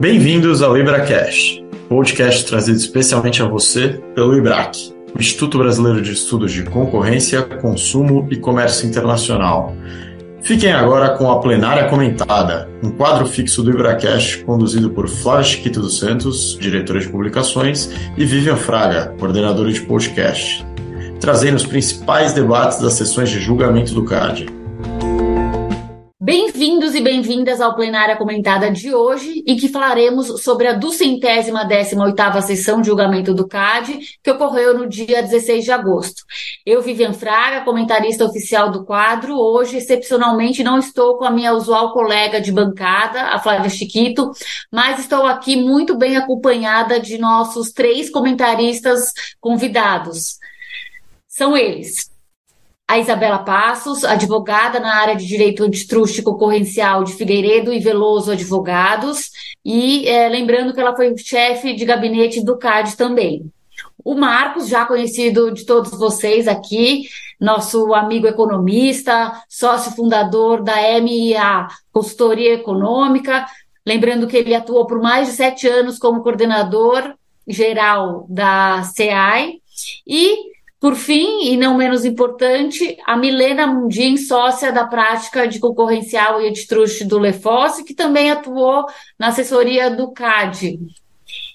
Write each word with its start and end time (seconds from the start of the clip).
Bem-vindos 0.00 0.62
ao 0.62 0.78
IbraCast, 0.78 1.60
podcast 1.88 2.46
trazido 2.46 2.78
especialmente 2.78 3.42
a 3.42 3.48
você 3.48 4.00
pelo 4.14 4.36
IBRAC, 4.36 4.94
Instituto 5.18 5.58
Brasileiro 5.58 6.00
de 6.00 6.12
Estudos 6.12 6.52
de 6.52 6.62
Concorrência, 6.62 7.42
Consumo 7.42 8.28
e 8.30 8.36
Comércio 8.36 8.88
Internacional. 8.88 9.74
Fiquem 10.40 10.70
agora 10.70 11.16
com 11.16 11.28
a 11.32 11.40
Plenária 11.40 11.88
Comentada, 11.88 12.68
um 12.80 12.92
quadro 12.92 13.26
fixo 13.26 13.60
do 13.60 13.70
IbraCast 13.70 14.44
conduzido 14.44 14.88
por 14.90 15.08
Flávia 15.08 15.42
Chiquito 15.42 15.80
dos 15.80 15.98
Santos, 15.98 16.56
diretora 16.60 17.00
de 17.00 17.08
publicações, 17.08 17.90
e 18.16 18.24
Vivian 18.24 18.54
Fraga, 18.54 19.16
coordenadora 19.18 19.72
de 19.72 19.80
podcast, 19.80 20.64
trazendo 21.18 21.56
os 21.56 21.66
principais 21.66 22.32
debates 22.32 22.80
das 22.80 22.92
sessões 22.92 23.30
de 23.30 23.40
julgamento 23.40 23.92
do 23.94 24.04
CAD. 24.04 24.57
Bem-vindos 26.28 26.94
e 26.94 27.00
bem-vindas 27.00 27.58
ao 27.58 27.74
Plenária 27.74 28.14
Comentada 28.14 28.70
de 28.70 28.94
hoje, 28.94 29.42
em 29.46 29.56
que 29.56 29.66
falaremos 29.66 30.42
sobre 30.42 30.68
a 30.68 30.74
duzentésima 30.74 31.64
décima 31.64 32.04
oitava 32.04 32.42
sessão 32.42 32.82
de 32.82 32.88
julgamento 32.88 33.32
do 33.32 33.48
CAD, 33.48 33.98
que 34.22 34.30
ocorreu 34.30 34.76
no 34.76 34.86
dia 34.86 35.22
16 35.22 35.64
de 35.64 35.72
agosto. 35.72 36.24
Eu, 36.66 36.82
Vivian 36.82 37.14
Fraga, 37.14 37.64
comentarista 37.64 38.26
oficial 38.26 38.70
do 38.70 38.84
quadro, 38.84 39.38
hoje, 39.38 39.78
excepcionalmente, 39.78 40.62
não 40.62 40.78
estou 40.78 41.16
com 41.16 41.24
a 41.24 41.30
minha 41.30 41.54
usual 41.54 41.94
colega 41.94 42.42
de 42.42 42.52
bancada, 42.52 43.22
a 43.28 43.38
Flávia 43.38 43.70
Chiquito, 43.70 44.30
mas 44.70 45.00
estou 45.00 45.24
aqui 45.24 45.56
muito 45.56 45.96
bem 45.96 46.18
acompanhada 46.18 47.00
de 47.00 47.16
nossos 47.16 47.72
três 47.72 48.10
comentaristas 48.10 49.14
convidados. 49.40 50.36
São 51.26 51.56
eles 51.56 52.17
a 52.88 52.98
Isabela 52.98 53.40
Passos, 53.40 54.02
advogada 54.02 54.80
na 54.80 54.96
área 54.96 55.14
de 55.14 55.26
direito 55.26 55.62
antitruste 55.62 56.22
concorrencial 56.22 57.04
de 57.04 57.12
Figueiredo 57.12 57.70
e 57.70 57.78
Veloso 57.78 58.32
Advogados, 58.32 59.30
e 59.62 60.08
é, 60.08 60.26
lembrando 60.26 60.72
que 60.72 60.80
ela 60.80 60.96
foi 60.96 61.14
chefe 61.18 61.74
de 61.74 61.84
gabinete 61.84 62.42
do 62.42 62.56
CAD 62.56 62.96
também. 62.96 63.52
O 64.02 64.14
Marcos, 64.14 64.68
já 64.68 64.86
conhecido 64.86 65.52
de 65.52 65.66
todos 65.66 65.90
vocês 65.90 66.48
aqui, 66.48 67.02
nosso 67.38 67.92
amigo 67.92 68.26
economista, 68.26 69.38
sócio 69.50 69.92
fundador 69.92 70.62
da 70.62 70.98
MIA 70.98 71.68
Consultoria 71.92 72.54
Econômica, 72.54 73.44
lembrando 73.86 74.26
que 74.26 74.36
ele 74.38 74.54
atuou 74.54 74.86
por 74.86 74.98
mais 74.98 75.28
de 75.28 75.34
sete 75.34 75.68
anos 75.68 75.98
como 75.98 76.22
coordenador 76.22 77.14
geral 77.46 78.26
da 78.30 78.82
CEAI, 78.82 79.60
e 80.06 80.56
por 80.80 80.94
fim, 80.94 81.50
e 81.52 81.56
não 81.56 81.76
menos 81.76 82.04
importante, 82.04 82.96
a 83.04 83.16
Milena 83.16 83.66
Mundim, 83.66 84.16
sócia 84.16 84.70
da 84.70 84.86
prática 84.86 85.46
de 85.48 85.58
concorrencial 85.58 86.40
e 86.40 86.46
editruste 86.46 87.04
do 87.04 87.18
Lefosse, 87.18 87.84
que 87.84 87.94
também 87.94 88.30
atuou 88.30 88.86
na 89.18 89.28
assessoria 89.28 89.90
do 89.90 90.12
CAD. 90.12 90.78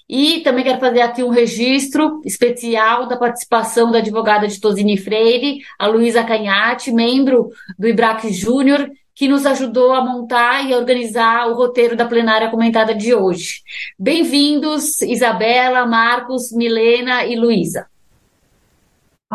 E 0.06 0.40
também 0.40 0.62
quero 0.62 0.78
fazer 0.78 1.00
aqui 1.00 1.22
um 1.22 1.30
registro 1.30 2.20
especial 2.24 3.06
da 3.08 3.16
participação 3.16 3.90
da 3.90 3.98
advogada 3.98 4.46
de 4.46 4.60
Tosini 4.60 4.98
Freire, 4.98 5.60
a 5.78 5.86
Luísa 5.86 6.22
Canhati, 6.22 6.92
membro 6.92 7.48
do 7.78 7.88
IBRAC 7.88 8.30
Júnior, 8.30 8.90
que 9.14 9.26
nos 9.26 9.46
ajudou 9.46 9.94
a 9.94 10.04
montar 10.04 10.68
e 10.68 10.74
a 10.74 10.76
organizar 10.76 11.48
o 11.48 11.54
roteiro 11.54 11.96
da 11.96 12.04
plenária 12.04 12.50
comentada 12.50 12.94
de 12.94 13.14
hoje. 13.14 13.62
Bem-vindos, 13.98 15.00
Isabela, 15.00 15.86
Marcos, 15.86 16.52
Milena 16.52 17.24
e 17.24 17.36
Luísa. 17.36 17.86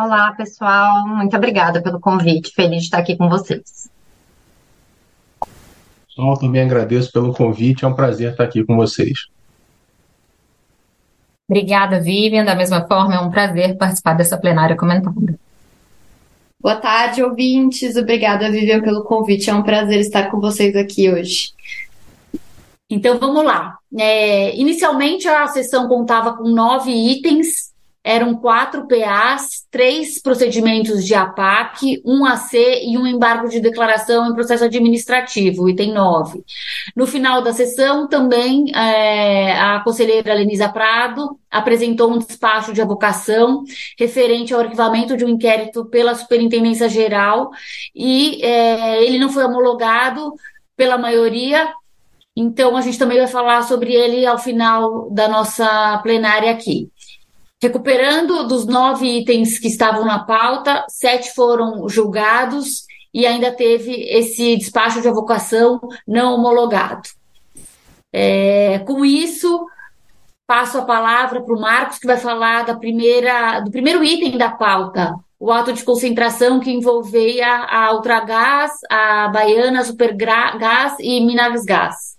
Olá, 0.02 0.31
pessoal. 0.31 1.05
Muito 1.09 1.36
obrigada 1.36 1.81
pelo 1.81 2.00
convite. 2.00 2.53
Feliz 2.55 2.83
de 2.83 2.86
estar 2.86 3.00
aqui 3.00 3.17
com 3.17 3.28
vocês. 3.28 3.89
Pessoal, 6.08 6.39
também 6.39 6.61
agradeço 6.61 7.11
pelo 7.11 7.33
convite. 7.33 7.83
É 7.83 7.88
um 7.89 7.94
prazer 7.94 8.31
estar 8.31 8.45
aqui 8.45 8.64
com 8.64 8.78
vocês. 8.78 9.28
Obrigada, 11.50 12.00
Vivian. 12.00 12.46
Da 12.46 12.56
mesma 12.56 12.88
forma, 12.88 13.16
é 13.16 13.19
um 13.19 13.29
prazer 13.29 13.75
participar 13.78 14.13
dessa 14.13 14.38
plenária 14.38 14.78
comentada. 14.78 15.38
Boa 16.62 16.78
tarde, 16.78 17.22
ouvintes. 17.22 17.97
Obrigada, 17.97 18.50
Vivian, 18.50 18.81
pelo 18.81 19.03
convite. 19.03 19.50
É 19.50 19.53
um 19.53 19.63
prazer 19.63 20.00
estar 20.00 20.31
com 20.31 20.40
vocês 20.40 20.78
aqui 20.78 21.12
hoje. 21.12 21.52
Então 22.90 23.19
vamos 23.19 23.44
lá. 23.44 23.78
É, 24.00 24.56
inicialmente 24.56 25.28
a 25.28 25.46
sessão 25.47 25.90
contava 25.90 26.38
com 26.38 26.47
nove 26.47 26.90
itens 26.90 27.69
eram 28.03 28.35
quatro 28.35 28.87
PAs, 28.87 29.65
três 29.69 30.21
procedimentos 30.21 31.05
de 31.05 31.13
APAC, 31.13 32.01
um 32.05 32.25
AC 32.25 32.53
e 32.53 32.97
um 32.97 33.05
embargo 33.05 33.49
de 33.49 33.59
declaração 33.59 34.29
em 34.29 34.33
processo 34.33 34.63
administrativo, 34.63 35.69
item 35.69 35.93
9. 35.93 36.43
No 36.95 37.05
final 37.05 37.41
da 37.41 37.51
sessão, 37.51 38.07
também 38.07 38.71
é, 38.73 39.53
a 39.59 39.81
conselheira 39.81 40.33
Lenisa 40.33 40.69
Prado 40.69 41.37
apresentou 41.51 42.11
um 42.11 42.19
despacho 42.19 42.71
de 42.73 42.81
avocação 42.81 43.63
referente 43.97 44.53
ao 44.53 44.61
arquivamento 44.61 45.17
de 45.17 45.25
um 45.25 45.29
inquérito 45.29 45.85
pela 45.85 46.16
Superintendência 46.16 46.87
Geral 46.87 47.49
e 47.93 48.43
é, 48.43 49.03
ele 49.03 49.19
não 49.19 49.29
foi 49.29 49.43
homologado 49.43 50.33
pela 50.77 50.97
maioria, 50.97 51.73
então 52.35 52.77
a 52.77 52.81
gente 52.81 52.97
também 52.97 53.17
vai 53.17 53.27
falar 53.27 53.63
sobre 53.63 53.93
ele 53.93 54.25
ao 54.25 54.37
final 54.37 55.09
da 55.11 55.27
nossa 55.27 55.97
plenária 56.01 56.49
aqui. 56.49 56.89
Recuperando 57.62 58.47
dos 58.47 58.66
nove 58.66 59.06
itens 59.20 59.59
que 59.59 59.68
estavam 59.68 60.06
na 60.06 60.20
pauta, 60.20 60.86
sete 60.88 61.34
foram 61.34 61.90
julgados 61.90 62.86
e 63.14 63.25
ainda 63.25 63.52
teve 63.52 63.92
esse 64.09 64.56
despacho 64.56 65.02
de 65.02 65.08
avocação 65.08 65.80
não 66.08 66.36
homologado. 66.36 67.09
É, 68.14 68.80
com 68.80 69.03
isso, 69.03 69.66
passo 70.47 70.78
a 70.78 70.86
palavra 70.86 71.42
para 71.42 71.53
o 71.53 71.59
Marcos, 71.59 72.00
que 72.00 72.08
vai 72.08 72.18
falar 72.18 72.64
da 72.64 72.75
primeira, 72.75 73.59
do 73.59 73.72
primeiro 73.72 74.03
item 74.03 74.38
da 74.38 74.50
pauta, 74.50 75.16
o 75.38 75.52
ato 75.52 75.74
de 75.74 75.84
concentração 75.84 76.59
que 76.59 76.72
envolvia 76.72 77.66
a 77.66 77.94
Ultragás, 77.94 78.72
a 78.90 79.28
Baiana, 79.28 79.84
Supergás 79.84 80.96
e 81.00 81.20
Minas 81.26 81.66
Gás. 81.66 82.19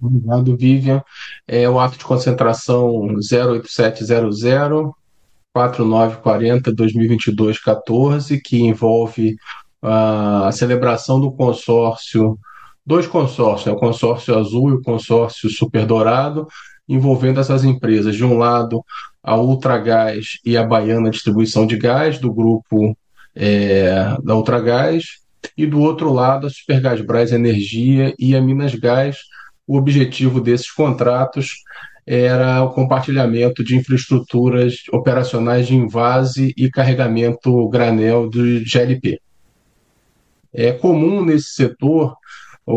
Obrigado, 0.00 0.56
Vivian. 0.56 1.02
É 1.46 1.68
o 1.68 1.80
ato 1.80 1.98
de 1.98 2.04
concentração 2.04 3.08
08700 3.16 4.92
4940 5.52 6.70
2022 6.72 7.58
14, 7.58 8.40
que 8.40 8.60
envolve 8.60 9.36
uh, 9.82 10.44
a 10.44 10.52
celebração 10.52 11.18
do 11.18 11.32
consórcio, 11.32 12.38
dois 12.84 13.06
consórcios, 13.06 13.66
né, 13.66 13.72
o 13.72 13.76
consórcio 13.76 14.36
azul 14.36 14.68
e 14.68 14.72
o 14.74 14.82
consórcio 14.82 15.48
super 15.48 15.86
dourado, 15.86 16.46
envolvendo 16.86 17.40
essas 17.40 17.64
empresas. 17.64 18.14
De 18.14 18.22
um 18.22 18.36
lado, 18.36 18.84
a 19.22 19.34
Ultragás 19.36 20.38
e 20.44 20.58
a 20.58 20.62
Baiana 20.62 21.10
Distribuição 21.10 21.66
de 21.66 21.78
Gás, 21.78 22.18
do 22.18 22.32
grupo 22.32 22.96
é, 23.34 24.14
da 24.22 24.36
Ultragás, 24.36 25.20
e 25.56 25.64
do 25.64 25.80
outro 25.80 26.12
lado, 26.12 26.46
a 26.46 26.50
Supergás 26.50 27.00
Brás 27.00 27.32
Energia 27.32 28.14
e 28.18 28.36
a 28.36 28.42
Minas 28.42 28.74
Gás, 28.74 29.18
o 29.66 29.76
objetivo 29.76 30.40
desses 30.40 30.70
contratos 30.70 31.62
era 32.06 32.62
o 32.62 32.70
compartilhamento 32.70 33.64
de 33.64 33.76
infraestruturas 33.76 34.76
operacionais 34.92 35.66
de 35.66 35.74
invase 35.74 36.54
e 36.56 36.70
carregamento 36.70 37.68
granel 37.68 38.30
do 38.30 38.64
GLP. 38.64 39.20
É 40.54 40.72
comum 40.72 41.24
nesse 41.24 41.54
setor, 41.54 42.16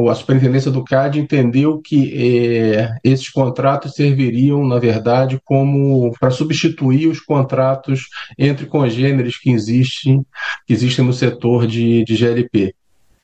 a 0.09 0.15
Superintendência 0.15 0.69
do 0.69 0.83
CAD 0.83 1.19
entendeu 1.19 1.79
que 1.79 2.75
é, 2.75 2.95
esses 3.03 3.29
contratos 3.29 3.93
serviriam, 3.93 4.67
na 4.67 4.77
verdade, 4.77 5.39
como 5.43 6.11
para 6.19 6.29
substituir 6.29 7.07
os 7.07 7.19
contratos 7.19 8.07
entre 8.37 8.65
congêneres 8.65 9.39
que 9.39 9.51
existem, 9.51 10.25
que 10.67 10.73
existem 10.73 11.05
no 11.05 11.13
setor 11.13 11.65
de, 11.65 12.03
de 12.03 12.15
GLP. 12.15 12.75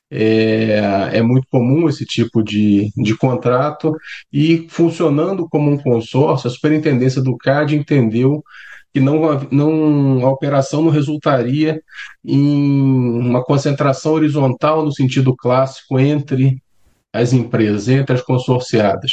É, 0.08 1.10
é, 1.14 1.22
muito 1.22 1.48
comum 1.50 1.88
esse 1.88 2.04
tipo 2.04 2.40
de, 2.40 2.92
de 2.96 3.16
contrato 3.16 3.92
e 4.32 4.64
funcionando 4.70 5.48
como 5.48 5.68
um 5.68 5.76
consórcio, 5.76 6.48
a 6.48 6.52
superintendência 6.52 7.20
do 7.20 7.36
CAD 7.36 7.74
entendeu 7.74 8.44
que 8.92 9.00
não, 9.00 9.40
não, 9.50 10.24
a 10.24 10.30
operação 10.30 10.80
não 10.82 10.90
resultaria 10.90 11.82
em 12.24 13.18
uma 13.18 13.44
concentração 13.44 14.12
horizontal 14.12 14.84
no 14.84 14.92
sentido 14.92 15.34
clássico 15.36 15.98
entre 15.98 16.62
as 17.12 17.32
empresas, 17.32 17.88
entre 17.88 18.14
as 18.14 18.22
consorciadas, 18.22 19.12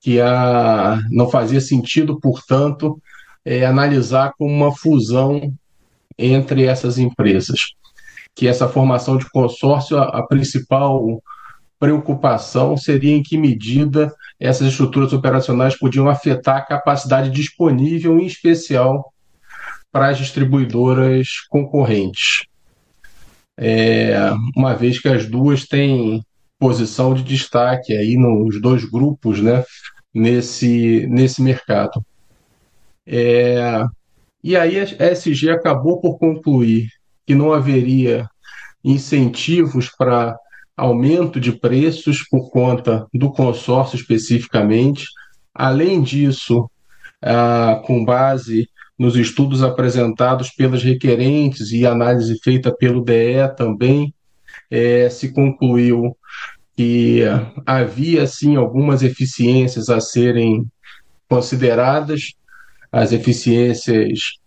que 0.00 0.20
a, 0.20 0.98
não 1.10 1.28
fazia 1.28 1.60
sentido, 1.60 2.18
portanto, 2.18 3.00
é, 3.44 3.64
analisar 3.64 4.32
como 4.38 4.52
uma 4.52 4.74
fusão 4.74 5.52
entre 6.18 6.64
essas 6.64 6.98
empresas 6.98 7.76
que 8.36 8.46
essa 8.46 8.68
formação 8.68 9.16
de 9.16 9.28
consórcio, 9.30 9.98
a, 9.98 10.18
a 10.18 10.26
principal 10.26 11.22
preocupação 11.78 12.76
seria 12.76 13.16
em 13.16 13.22
que 13.22 13.36
medida 13.38 14.14
essas 14.38 14.68
estruturas 14.68 15.12
operacionais 15.14 15.76
podiam 15.78 16.08
afetar 16.08 16.58
a 16.58 16.62
capacidade 16.62 17.30
disponível, 17.30 18.18
em 18.18 18.26
especial 18.26 19.12
para 19.90 20.08
as 20.08 20.18
distribuidoras 20.18 21.40
concorrentes. 21.48 22.44
É, 23.56 24.14
uma 24.54 24.74
vez 24.74 25.00
que 25.00 25.08
as 25.08 25.24
duas 25.24 25.66
têm 25.66 26.22
posição 26.58 27.14
de 27.14 27.22
destaque 27.22 27.96
aí 27.96 28.16
nos 28.16 28.60
dois 28.60 28.84
grupos, 28.84 29.40
né, 29.40 29.64
nesse, 30.12 31.06
nesse 31.08 31.40
mercado. 31.40 32.04
É, 33.06 33.82
e 34.44 34.54
aí 34.56 34.78
a 34.78 35.12
SG 35.12 35.48
acabou 35.50 36.00
por 36.00 36.18
concluir 36.18 36.88
que 37.26 37.34
não 37.34 37.52
haveria 37.52 38.28
incentivos 38.84 39.88
para 39.88 40.36
aumento 40.76 41.40
de 41.40 41.52
preços 41.52 42.22
por 42.22 42.50
conta 42.50 43.06
do 43.12 43.32
consórcio 43.32 43.96
especificamente. 43.96 45.06
Além 45.54 46.02
disso, 46.02 46.70
ah, 47.22 47.82
com 47.84 48.04
base 48.04 48.68
nos 48.98 49.16
estudos 49.16 49.62
apresentados 49.62 50.50
pelas 50.50 50.82
requerentes 50.82 51.70
e 51.72 51.86
análise 51.86 52.38
feita 52.42 52.74
pelo 52.74 53.02
DE 53.02 53.48
também, 53.56 54.14
é, 54.70 55.08
se 55.10 55.32
concluiu 55.32 56.16
que 56.76 57.22
havia 57.64 58.26
sim 58.26 58.56
algumas 58.56 59.02
eficiências 59.02 59.88
a 59.88 60.00
serem 60.00 60.66
consideradas, 61.28 62.34
as 62.92 63.12
eficiências, 63.12 64.38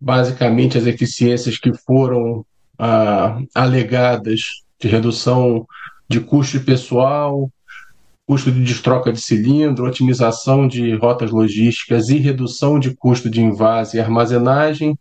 basicamente 0.00 0.78
as 0.78 0.86
eficiências 0.86 1.58
que 1.58 1.72
foram 1.72 2.44
ah, 2.78 3.40
alegadas 3.54 4.40
de 4.78 4.88
redução 4.88 5.66
de 6.08 6.20
custo 6.20 6.60
pessoal, 6.60 7.50
custo 8.26 8.50
de 8.50 8.62
destroca 8.62 9.12
de 9.12 9.20
cilindro, 9.20 9.86
otimização 9.86 10.66
de 10.66 10.94
rotas 10.96 11.30
logísticas 11.30 12.08
e 12.08 12.18
redução 12.18 12.78
de 12.78 12.94
custo 12.94 13.30
de 13.30 13.40
invase 13.40 13.96
e 13.96 14.00
armazenagem. 14.00 14.98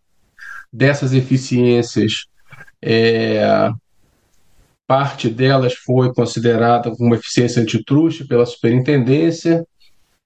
Dessas 0.71 1.13
eficiências, 1.13 2.25
é, 2.81 3.71
parte 4.85 5.29
delas 5.29 5.73
foi 5.73 6.13
considerada 6.13 6.91
como 6.91 7.15
eficiência 7.15 7.61
antitruste 7.61 8.25
pela 8.25 8.45
superintendência, 8.45 9.65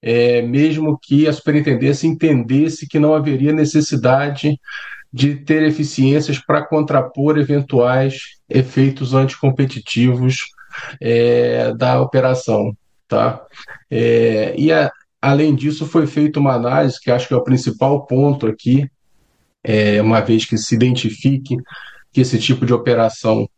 é, 0.01 0.41
mesmo 0.41 0.97
que 1.01 1.27
a 1.27 1.33
superintendência 1.33 2.07
entendesse 2.07 2.87
que 2.87 2.99
não 2.99 3.13
haveria 3.13 3.53
necessidade 3.53 4.59
de 5.11 5.35
ter 5.35 5.63
eficiências 5.63 6.39
para 6.39 6.65
contrapor 6.65 7.37
eventuais 7.37 8.37
efeitos 8.47 9.13
anticompetitivos 9.13 10.45
é, 11.01 11.73
da 11.73 12.01
operação. 12.01 12.75
Tá? 13.07 13.43
É, 13.89 14.53
e 14.57 14.71
a, 14.71 14.91
além 15.21 15.55
disso, 15.55 15.85
foi 15.85 16.05
feita 16.05 16.39
uma 16.39 16.53
análise, 16.53 16.99
que 17.01 17.11
acho 17.11 17.27
que 17.27 17.33
é 17.33 17.37
o 17.37 17.43
principal 17.43 18.05
ponto 18.05 18.45
aqui, 18.45 18.87
é, 19.63 20.01
uma 20.01 20.21
vez 20.21 20.45
que 20.45 20.57
se 20.57 20.75
identifique 20.75 21.57
que 22.13 22.21
esse 22.21 22.39
tipo 22.39 22.65
de 22.65 22.73
operação 22.73 23.49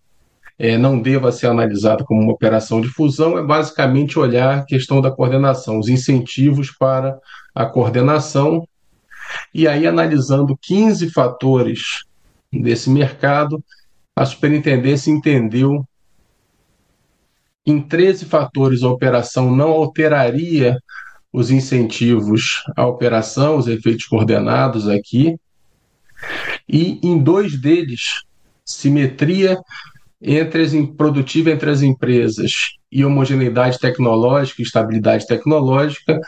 é, 0.63 0.78
não 0.78 1.02
deva 1.02 1.31
ser 1.31 1.48
analisado 1.48 2.06
como 2.06 2.22
uma 2.22 2.34
operação 2.34 2.80
de 2.81 2.88
fusão, 2.88 3.36
é 3.36 3.44
basicamente 3.44 4.19
olhar 4.19 4.60
a 4.60 4.63
questão 4.63 5.02
da 5.02 5.10
coordenação, 5.10 5.80
os 5.80 5.90
incentivos 5.90 6.69
para 6.69 7.19
a 7.56 7.66
coordenação. 7.66 8.68
E 9.52 9.68
aí, 9.68 9.88
analisando 9.88 10.56
15 10.62 11.10
fatores 11.10 12.04
desse 12.54 12.92
mercado, 12.92 13.63
a 14.16 14.24
superintendência 14.24 15.10
entendeu 15.10 15.84
em 17.66 17.81
13 17.81 18.25
fatores 18.25 18.84
a 18.84 18.90
operação 18.90 19.50
não 19.56 19.69
alteraria 19.69 20.78
os 21.34 21.50
incentivos 21.50 22.63
à 22.78 22.86
operação, 22.86 23.58
os 23.58 23.66
efeitos 23.66 24.06
coordenados 24.06 24.88
aqui, 24.88 25.40
e 26.69 27.00
em 27.02 27.18
dois 27.18 27.60
deles, 27.60 28.22
simetria 28.63 29.58
entre 30.21 30.62
as, 30.62 30.73
produtiva 30.95 31.50
entre 31.50 31.69
as 31.69 31.81
empresas 31.81 32.51
e 32.91 33.03
homogeneidade 33.03 33.79
tecnológica 33.79 34.62
estabilidade 34.62 35.25
tecnológica, 35.25 36.19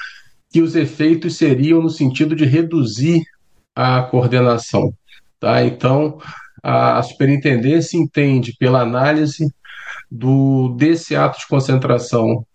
que 0.50 0.62
os 0.62 0.76
efeitos 0.76 1.36
seriam 1.36 1.82
no 1.82 1.90
sentido 1.90 2.36
de 2.36 2.46
reduzir 2.46 3.24
a 3.76 4.02
coordenação. 4.04 4.94
Tá? 5.40 5.64
Então, 5.66 6.20
a, 6.62 7.02
superintendência 7.04 7.98
entende, 7.98 8.56
pela 8.58 8.82
análise 8.82 9.54
do, 10.10 10.70
desse 10.78 11.16
ato 11.16 11.40
de 11.40 11.48
concentração, 11.48 12.46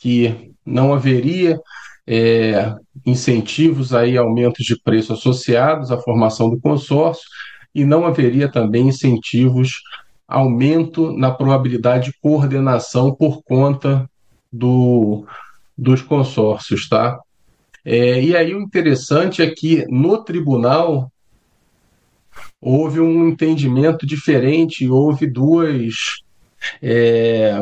que 0.00 0.50
não 0.64 0.92
haveria 0.92 1.60
é, 2.06 2.74
incentivos 3.06 3.94
aí, 3.94 4.16
aumentos 4.16 4.64
de 4.64 4.76
preço 4.80 5.12
associados 5.12 5.92
à 5.92 5.98
formação 5.98 6.50
do 6.50 6.60
consórcio, 6.60 7.24
e 7.74 7.84
não 7.84 8.04
haveria 8.04 8.50
também 8.50 8.88
incentivos, 8.88 9.80
aumento 10.32 11.12
na 11.12 11.30
probabilidade 11.30 12.06
de 12.06 12.18
coordenação 12.18 13.14
por 13.14 13.42
conta 13.42 14.08
do, 14.50 15.26
dos 15.76 16.00
consórcios, 16.00 16.88
tá? 16.88 17.20
É, 17.84 18.22
e 18.22 18.34
aí 18.34 18.54
o 18.54 18.60
interessante 18.60 19.42
é 19.42 19.50
que 19.50 19.84
no 19.88 20.24
tribunal 20.24 21.12
houve 22.60 22.98
um 23.00 23.28
entendimento 23.28 24.06
diferente, 24.06 24.88
houve 24.88 25.26
duas, 25.26 26.22
é, 26.80 27.60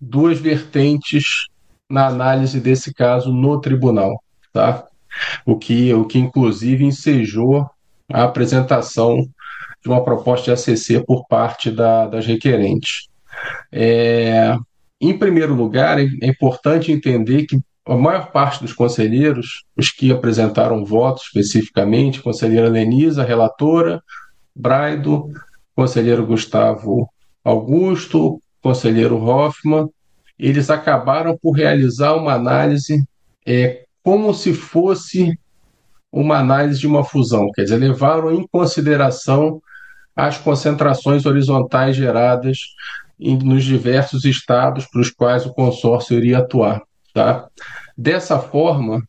duas 0.00 0.38
vertentes 0.38 1.46
na 1.90 2.06
análise 2.06 2.60
desse 2.60 2.94
caso 2.94 3.32
no 3.32 3.60
tribunal, 3.60 4.22
tá? 4.52 4.86
O 5.44 5.58
que, 5.58 5.92
o 5.92 6.04
que 6.04 6.18
inclusive 6.18 6.84
ensejou 6.84 7.68
a 8.10 8.22
apresentação 8.22 9.28
de 9.82 9.88
uma 9.88 10.04
proposta 10.04 10.54
de 10.54 10.72
ACC 10.72 11.04
por 11.04 11.26
parte 11.26 11.70
da, 11.70 12.06
das 12.06 12.26
requerentes. 12.26 13.08
É, 13.70 14.54
em 15.00 15.18
primeiro 15.18 15.54
lugar, 15.54 15.98
é 15.98 16.26
importante 16.26 16.92
entender 16.92 17.46
que 17.46 17.58
a 17.84 17.96
maior 17.96 18.30
parte 18.30 18.60
dos 18.62 18.72
conselheiros, 18.72 19.64
os 19.76 19.90
que 19.90 20.12
apresentaram 20.12 20.84
votos 20.84 21.24
especificamente, 21.24 22.22
conselheira 22.22 22.68
Lenisa, 22.68 23.24
relatora, 23.24 24.00
Braido, 24.54 25.28
conselheiro 25.74 26.24
Gustavo 26.24 27.08
Augusto, 27.42 28.40
conselheiro 28.62 29.16
Hoffman, 29.16 29.88
eles 30.38 30.70
acabaram 30.70 31.36
por 31.36 31.52
realizar 31.52 32.14
uma 32.14 32.34
análise 32.34 33.04
é, 33.44 33.84
como 34.02 34.32
se 34.32 34.54
fosse 34.54 35.36
uma 36.12 36.38
análise 36.38 36.78
de 36.78 36.86
uma 36.86 37.02
fusão, 37.02 37.50
quer 37.52 37.62
dizer, 37.64 37.76
levaram 37.76 38.30
em 38.30 38.46
consideração 38.46 39.60
as 40.14 40.38
concentrações 40.38 41.26
horizontais 41.26 41.96
geradas 41.96 42.58
em, 43.18 43.36
nos 43.38 43.64
diversos 43.64 44.24
estados 44.24 44.86
para 44.86 45.00
os 45.00 45.10
quais 45.10 45.46
o 45.46 45.52
consórcio 45.52 46.16
iria 46.16 46.38
atuar. 46.38 46.82
Tá? 47.14 47.48
Dessa 47.96 48.38
forma, 48.38 49.02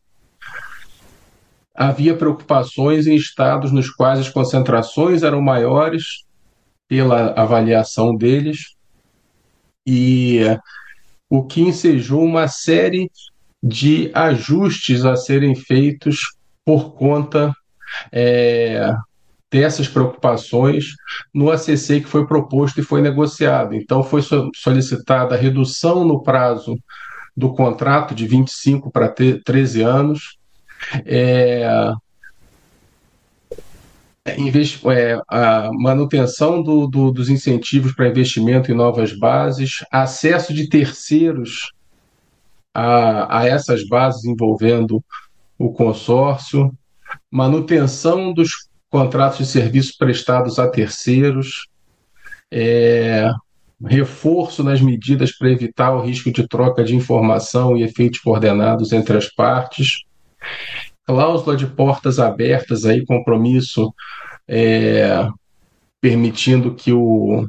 havia 1.74 2.16
preocupações 2.16 3.06
em 3.06 3.16
estados 3.16 3.72
nos 3.72 3.90
quais 3.90 4.20
as 4.20 4.28
concentrações 4.28 5.22
eram 5.22 5.40
maiores 5.40 6.24
pela 6.88 7.32
avaliação 7.32 8.14
deles 8.14 8.74
e 9.86 10.40
o 11.28 11.44
que 11.44 11.60
ensejou 11.60 12.22
uma 12.22 12.46
série 12.46 13.10
de 13.62 14.10
ajustes 14.14 15.04
a 15.04 15.16
serem 15.16 15.54
feitos 15.54 16.36
por 16.64 16.94
conta 16.94 17.54
é, 18.12 18.94
dessas 19.54 19.86
preocupações 19.86 20.96
no 21.32 21.48
ACC 21.48 22.00
que 22.00 22.08
foi 22.08 22.26
proposto 22.26 22.80
e 22.80 22.82
foi 22.82 23.00
negociado. 23.00 23.72
Então, 23.72 24.02
foi 24.02 24.20
solicitada 24.52 25.36
a 25.36 25.38
redução 25.38 26.04
no 26.04 26.24
prazo 26.24 26.76
do 27.36 27.54
contrato 27.54 28.16
de 28.16 28.26
25 28.26 28.90
para 28.90 29.08
13 29.08 29.80
anos. 29.80 30.38
É, 31.06 31.92
é, 34.26 35.20
a 35.28 35.70
manutenção 35.72 36.60
do, 36.60 36.88
do, 36.88 37.12
dos 37.12 37.28
incentivos 37.28 37.94
para 37.94 38.08
investimento 38.08 38.72
em 38.72 38.74
novas 38.74 39.16
bases, 39.16 39.84
acesso 39.88 40.52
de 40.52 40.68
terceiros 40.68 41.72
a, 42.74 43.38
a 43.38 43.46
essas 43.46 43.86
bases 43.86 44.24
envolvendo 44.24 45.00
o 45.56 45.72
consórcio, 45.72 46.76
manutenção 47.30 48.32
dos 48.32 48.68
contratos 48.94 49.38
de 49.38 49.46
serviços 49.46 49.90
prestados 49.96 50.56
a 50.56 50.68
terceiros, 50.68 51.66
é, 52.48 53.28
reforço 53.84 54.62
nas 54.62 54.80
medidas 54.80 55.36
para 55.36 55.50
evitar 55.50 55.96
o 55.96 56.00
risco 56.00 56.30
de 56.30 56.46
troca 56.46 56.84
de 56.84 56.94
informação 56.94 57.76
e 57.76 57.82
efeitos 57.82 58.20
coordenados 58.20 58.92
entre 58.92 59.16
as 59.16 59.28
partes, 59.28 60.04
cláusula 61.04 61.56
de 61.56 61.66
portas 61.66 62.20
abertas, 62.20 62.84
aí 62.84 63.04
compromisso 63.04 63.92
é, 64.46 65.26
permitindo 66.00 66.72
que 66.72 66.92
o, 66.92 67.48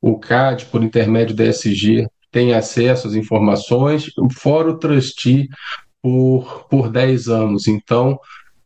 o 0.00 0.18
CAD, 0.18 0.64
por 0.72 0.82
intermédio 0.82 1.36
da 1.36 1.44
SG, 1.44 2.08
tenha 2.32 2.58
acesso 2.58 3.06
às 3.06 3.14
informações, 3.14 4.10
fora 4.32 4.70
o 4.70 4.76
trustee 4.76 5.48
por, 6.02 6.66
por 6.68 6.90
10 6.90 7.28
anos. 7.28 7.68
Então, 7.68 8.18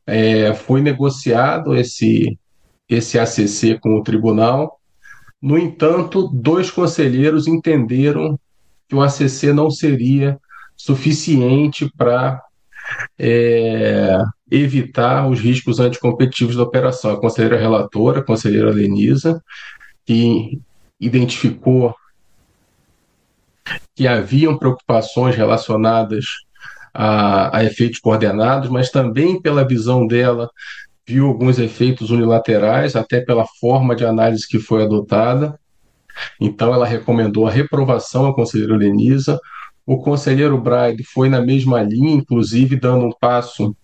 é, 0.06 0.52
foi 0.54 0.80
negociado 0.80 1.74
esse, 1.74 2.38
esse 2.88 3.18
ACC 3.18 3.78
com 3.80 3.96
o 3.96 4.02
tribunal, 4.02 4.78
no 5.44 5.58
entanto, 5.58 6.28
dois 6.32 6.70
conselheiros 6.70 7.46
entenderam 7.46 8.40
que 8.88 8.94
o 8.94 9.02
ACC 9.02 9.52
não 9.52 9.70
seria 9.70 10.40
suficiente 10.74 11.90
para 11.98 12.42
é, 13.18 14.16
evitar 14.50 15.28
os 15.28 15.40
riscos 15.40 15.80
anticompetitivos 15.80 16.56
da 16.56 16.62
operação. 16.62 17.12
A 17.12 17.20
conselheira 17.20 17.58
relatora, 17.58 18.20
a 18.20 18.24
conselheira 18.24 18.70
Lenisa, 18.70 19.42
que 20.06 20.58
identificou 20.98 21.94
que 23.94 24.06
haviam 24.06 24.56
preocupações 24.56 25.36
relacionadas 25.36 26.24
a, 26.94 27.58
a, 27.58 27.64
efeitos 27.64 27.98
coordenados, 27.98 28.70
mas 28.70 28.90
também 28.90 29.40
pela 29.42 29.66
visão 29.66 30.06
dela 30.06 30.48
viu 31.06 31.26
alguns 31.26 31.58
efeitos 31.58 32.10
unilaterais, 32.10 32.96
até 32.96 33.20
pela 33.20 33.44
forma 33.60 33.94
de 33.96 34.06
análise 34.06 34.46
que 34.48 34.58
foi 34.58 34.84
adotada. 34.84 35.58
Então, 36.40 36.72
ela 36.72 36.86
recomendou 36.86 37.46
a 37.46 37.50
reprovação 37.50 38.26
à 38.26 38.34
conselheira 38.34 38.76
Lenisa. 38.76 39.38
O 39.84 39.98
conselheiro 39.98 40.56
Braide 40.58 41.02
foi 41.02 41.28
na 41.28 41.42
mesma 41.42 41.82
linha, 41.82 42.14
inclusive 42.14 42.76
dando 42.76 43.06
um 43.06 43.12
passo 43.12 43.76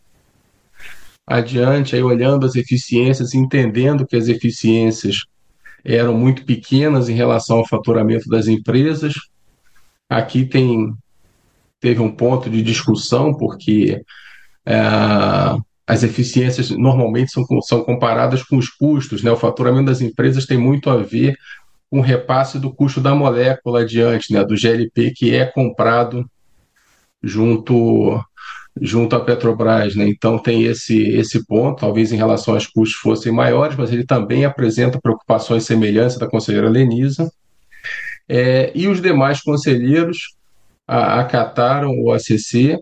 adiante, 1.27 1.95
aí 1.95 2.03
olhando 2.03 2.47
as 2.47 2.55
eficiências, 2.55 3.35
entendendo 3.35 4.07
que 4.07 4.17
as 4.17 4.29
eficiências 4.29 5.27
eram 5.85 6.15
muito 6.15 6.45
pequenas 6.45 7.09
em 7.09 7.15
relação 7.15 7.59
ao 7.59 7.69
faturamento 7.69 8.29
das 8.29 8.47
empresas. 8.49 9.15
Aqui 10.09 10.45
tem 10.45 10.95
teve 11.81 12.01
um 12.01 12.11
ponto 12.11 12.49
de 12.51 12.63
discussão 12.63 13.35
porque 13.35 14.03
é, 14.67 14.81
as 15.87 16.05
eficiências 16.05 16.71
normalmente 16.71 17.33
são, 17.33 17.45
são 17.63 17.83
comparadas 17.83 18.45
com 18.45 18.57
os 18.57 18.69
custos, 18.69 19.23
né? 19.25 19.33
O 19.33 19.37
faturamento 19.37 19.87
das 19.87 20.01
empresas 20.01 20.47
tem 20.47 20.57
muito 20.57 20.89
a 20.89 20.99
ver 20.99 21.37
com 21.91 21.99
o 21.99 22.03
repasse 22.03 22.61
do 22.61 22.73
custo 22.73 23.01
da 23.01 23.15
molécula 23.15 23.81
adiante, 23.81 24.33
né? 24.33 24.45
Do 24.45 24.57
GLP 24.57 25.11
que 25.11 25.35
é 25.35 25.47
comprado 25.47 26.25
junto 27.21 28.23
junto 28.81 29.17
à 29.17 29.21
Petrobras, 29.21 29.97
né? 29.97 30.09
Então 30.09 30.39
tem 30.39 30.65
esse 30.65 30.97
esse 30.97 31.45
ponto, 31.45 31.81
talvez 31.81 32.13
em 32.13 32.17
relação 32.17 32.55
aos 32.55 32.67
custos 32.67 33.01
fossem 33.01 33.33
maiores, 33.33 33.77
mas 33.77 33.93
ele 33.93 34.07
também 34.07 34.45
apresenta 34.45 35.01
preocupações 35.01 35.65
semelhantes 35.65 36.19
da 36.19 36.29
conselheira 36.29 36.69
Lenisa. 36.69 37.33
É, 38.29 38.71
e 38.77 38.87
os 38.87 39.03
demais 39.03 39.41
conselheiros 39.41 40.37
acataram 40.91 41.93
o 42.03 42.11
ACC 42.13 42.79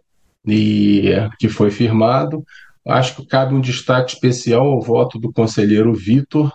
e 0.47 1.13
que 1.39 1.49
foi 1.49 1.71
firmado. 1.71 2.43
Acho 2.87 3.17
que 3.17 3.27
cabe 3.27 3.55
um 3.55 3.61
destaque 3.61 4.15
especial 4.15 4.67
ao 4.67 4.81
voto 4.81 5.19
do 5.19 5.31
conselheiro 5.31 5.93
Vitor, 5.93 6.51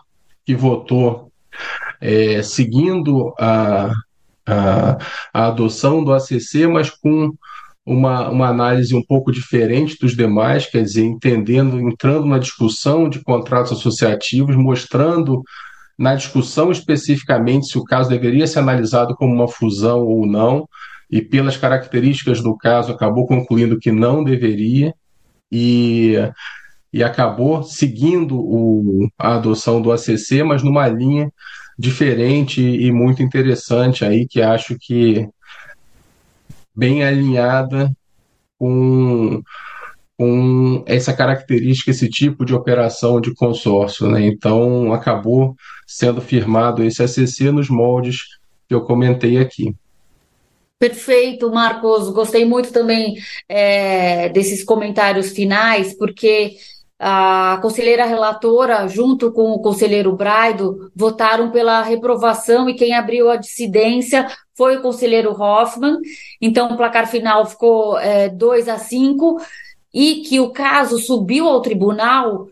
que 0.46 0.56
votou 0.56 1.32
é, 2.02 2.42
seguindo 2.42 3.34
a, 3.40 3.92
a, 4.48 4.98
a 5.32 5.48
adoção 5.48 6.04
do 6.04 6.12
ACC, 6.12 6.66
mas 6.68 6.90
com 6.90 7.32
uma, 7.86 8.30
uma 8.30 8.48
análise 8.48 8.96
um 8.96 9.04
pouco 9.04 9.32
diferente 9.32 9.98
dos 10.00 10.16
demais, 10.16 10.66
quer 10.66 10.82
dizer, 10.82 11.04
entendendo, 11.04 11.80
entrando 11.80 12.26
na 12.26 12.40
discussão 12.40 13.08
de 13.08 13.22
contratos 13.22 13.74
associativos, 13.74 14.56
mostrando 14.56 15.44
na 15.98 16.16
discussão 16.16 16.72
especificamente 16.72 17.68
se 17.68 17.78
o 17.78 17.84
caso 17.84 18.10
deveria 18.10 18.48
ser 18.48 18.60
analisado 18.60 19.16
como 19.16 19.34
uma 19.34 19.48
fusão 19.48 20.02
ou 20.02 20.26
não, 20.26 20.68
e 21.14 21.22
pelas 21.22 21.56
características 21.56 22.42
do 22.42 22.58
caso 22.58 22.92
acabou 22.92 23.28
concluindo 23.28 23.78
que 23.78 23.92
não 23.92 24.24
deveria 24.24 24.96
e, 25.52 26.16
e 26.92 27.04
acabou 27.04 27.62
seguindo 27.62 28.36
o, 28.36 29.08
a 29.16 29.36
adoção 29.36 29.80
do 29.80 29.92
ACC, 29.92 30.42
mas 30.44 30.64
numa 30.64 30.88
linha 30.88 31.32
diferente 31.78 32.60
e 32.60 32.92
muito 32.92 33.22
interessante 33.22 34.04
aí 34.04 34.28
que 34.28 34.42
acho 34.42 34.76
que 34.80 35.30
bem 36.76 37.04
alinhada 37.04 37.96
com, 38.58 39.44
com 40.18 40.84
essa 40.88 41.14
característica, 41.14 41.92
esse 41.92 42.10
tipo 42.10 42.44
de 42.44 42.56
operação 42.56 43.22
de 43.22 43.36
consórcio. 43.36 44.10
Né? 44.10 44.26
Então, 44.26 44.92
acabou 44.92 45.56
sendo 45.86 46.22
firmado 46.22 46.84
esse 46.84 47.04
ACC 47.04 47.52
nos 47.52 47.70
moldes 47.70 48.24
que 48.68 48.74
eu 48.74 48.82
comentei 48.82 49.38
aqui. 49.38 49.76
Perfeito, 50.80 51.50
Marcos. 51.50 52.10
Gostei 52.10 52.46
muito 52.46 52.72
também 52.74 53.16
é, 53.48 54.30
desses 54.30 54.64
comentários 54.64 55.32
finais, 55.32 55.96
porque 55.98 56.58
a 57.00 57.60
conselheira 57.62 58.06
relatora, 58.06 58.88
junto 58.88 59.32
com 59.32 59.52
o 59.52 59.62
conselheiro 59.62 60.16
Braido, 60.16 60.92
votaram 60.96 61.52
pela 61.52 61.82
reprovação 61.82 62.70
e 62.70 62.76
quem 62.76 62.94
abriu 62.94 63.30
a 63.30 63.36
dissidência 63.36 64.28
foi 64.56 64.78
o 64.78 64.82
conselheiro 64.82 65.32
Hoffman. 65.32 65.98
Então, 66.42 66.72
o 66.72 66.78
placar 66.78 67.08
final 67.10 67.46
ficou 67.46 67.98
é, 68.00 68.30
2 68.30 68.70
a 68.70 68.78
5 68.78 69.42
e 69.94 70.22
que 70.22 70.40
o 70.40 70.52
caso 70.52 70.98
subiu 70.98 71.48
ao 71.48 71.62
tribunal 71.62 72.48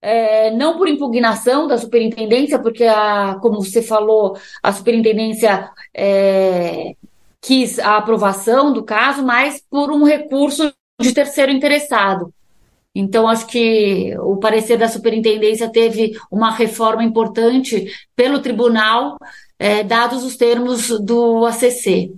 é, 0.00 0.50
não 0.52 0.76
por 0.78 0.88
impugnação 0.88 1.66
da 1.66 1.76
superintendência, 1.76 2.58
porque, 2.58 2.84
a, 2.84 3.36
como 3.42 3.62
você 3.62 3.82
falou, 3.82 4.36
a 4.62 4.72
superintendência 4.72 5.70
é, 5.92 6.94
quis 7.40 7.78
a 7.78 7.96
aprovação 7.96 8.72
do 8.72 8.82
caso, 8.82 9.22
mas 9.24 9.62
por 9.70 9.90
um 9.90 10.04
recurso 10.04 10.72
de 11.00 11.12
terceiro 11.12 11.52
interessado. 11.52 12.32
Então, 12.94 13.28
acho 13.28 13.46
que 13.46 14.16
o 14.18 14.38
parecer 14.38 14.76
da 14.76 14.88
superintendência 14.88 15.70
teve 15.70 16.18
uma 16.30 16.50
reforma 16.50 17.04
importante 17.04 17.86
pelo 18.16 18.40
tribunal, 18.40 19.16
é, 19.58 19.84
dados 19.84 20.24
os 20.24 20.36
termos 20.36 20.88
do 21.00 21.46
ACC. 21.46 22.12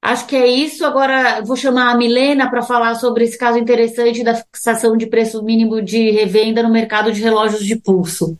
Acho 0.00 0.26
que 0.26 0.36
é 0.36 0.46
isso. 0.46 0.86
Agora 0.86 1.42
vou 1.42 1.56
chamar 1.56 1.90
a 1.90 1.96
Milena 1.96 2.48
para 2.48 2.62
falar 2.62 2.94
sobre 2.94 3.24
esse 3.24 3.36
caso 3.36 3.58
interessante 3.58 4.22
da 4.22 4.34
fixação 4.34 4.96
de 4.96 5.06
preço 5.06 5.42
mínimo 5.42 5.82
de 5.82 6.10
revenda 6.10 6.62
no 6.62 6.70
mercado 6.70 7.12
de 7.12 7.20
relógios 7.20 7.64
de 7.64 7.76
pulso. 7.76 8.38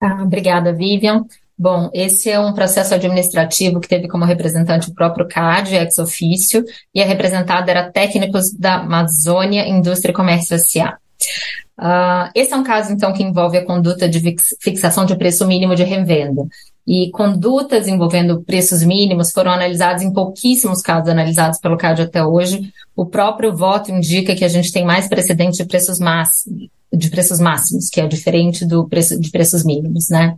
Ah, 0.00 0.22
obrigada, 0.22 0.72
Vivian. 0.72 1.24
Bom, 1.58 1.88
esse 1.94 2.30
é 2.30 2.38
um 2.38 2.52
processo 2.52 2.94
administrativo 2.94 3.80
que 3.80 3.88
teve 3.88 4.08
como 4.08 4.26
representante 4.26 4.90
o 4.90 4.94
próprio 4.94 5.26
CAD, 5.26 5.74
ex 5.74 5.98
ofício, 5.98 6.62
e 6.94 7.02
a 7.02 7.06
representada 7.06 7.70
era 7.70 7.90
técnicos 7.90 8.52
da 8.52 8.76
Amazônia 8.76 9.66
Indústria 9.66 10.12
e 10.12 10.14
Comércio 10.14 10.54
S.A. 10.54 10.98
Uh, 11.78 12.30
esse 12.34 12.52
é 12.52 12.56
um 12.56 12.62
caso, 12.62 12.92
então, 12.92 13.12
que 13.12 13.22
envolve 13.22 13.56
a 13.56 13.64
conduta 13.64 14.08
de 14.08 14.36
fixação 14.60 15.06
de 15.06 15.16
preço 15.16 15.46
mínimo 15.46 15.74
de 15.74 15.82
revenda. 15.82 16.46
E 16.86 17.10
condutas 17.10 17.88
envolvendo 17.88 18.42
preços 18.42 18.82
mínimos 18.82 19.32
foram 19.32 19.50
analisadas 19.50 20.02
em 20.02 20.12
pouquíssimos 20.12 20.80
casos 20.82 21.08
analisados 21.08 21.58
pelo 21.58 21.76
CAD 21.76 22.02
até 22.02 22.24
hoje. 22.24 22.70
O 22.94 23.06
próprio 23.06 23.54
voto 23.54 23.90
indica 23.90 24.34
que 24.34 24.44
a 24.44 24.48
gente 24.48 24.72
tem 24.72 24.84
mais 24.84 25.08
precedente 25.08 25.56
de 25.58 25.64
preços 25.64 25.98
máximos, 25.98 26.68
de 26.96 27.10
preços 27.10 27.38
máximos, 27.38 27.88
que 27.88 28.00
é 28.00 28.06
diferente 28.06 28.64
do 28.64 28.88
preço 28.88 29.20
de 29.20 29.30
preços 29.30 29.64
mínimos, 29.64 30.08
né? 30.08 30.34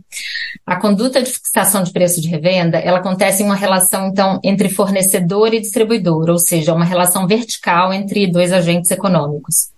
A 0.65 0.75
conduta 0.75 1.21
de 1.21 1.31
fixação 1.31 1.83
de 1.83 1.91
preço 1.91 2.21
de 2.21 2.27
revenda, 2.27 2.77
ela 2.77 2.99
acontece 2.99 3.43
em 3.43 3.45
uma 3.45 3.55
relação, 3.55 4.07
então, 4.07 4.39
entre 4.43 4.69
fornecedor 4.69 5.53
e 5.53 5.61
distribuidor, 5.61 6.29
ou 6.29 6.39
seja, 6.39 6.73
uma 6.73 6.85
relação 6.85 7.27
vertical 7.27 7.93
entre 7.93 8.27
dois 8.27 8.51
agentes 8.51 8.91
econômicos. 8.91 9.69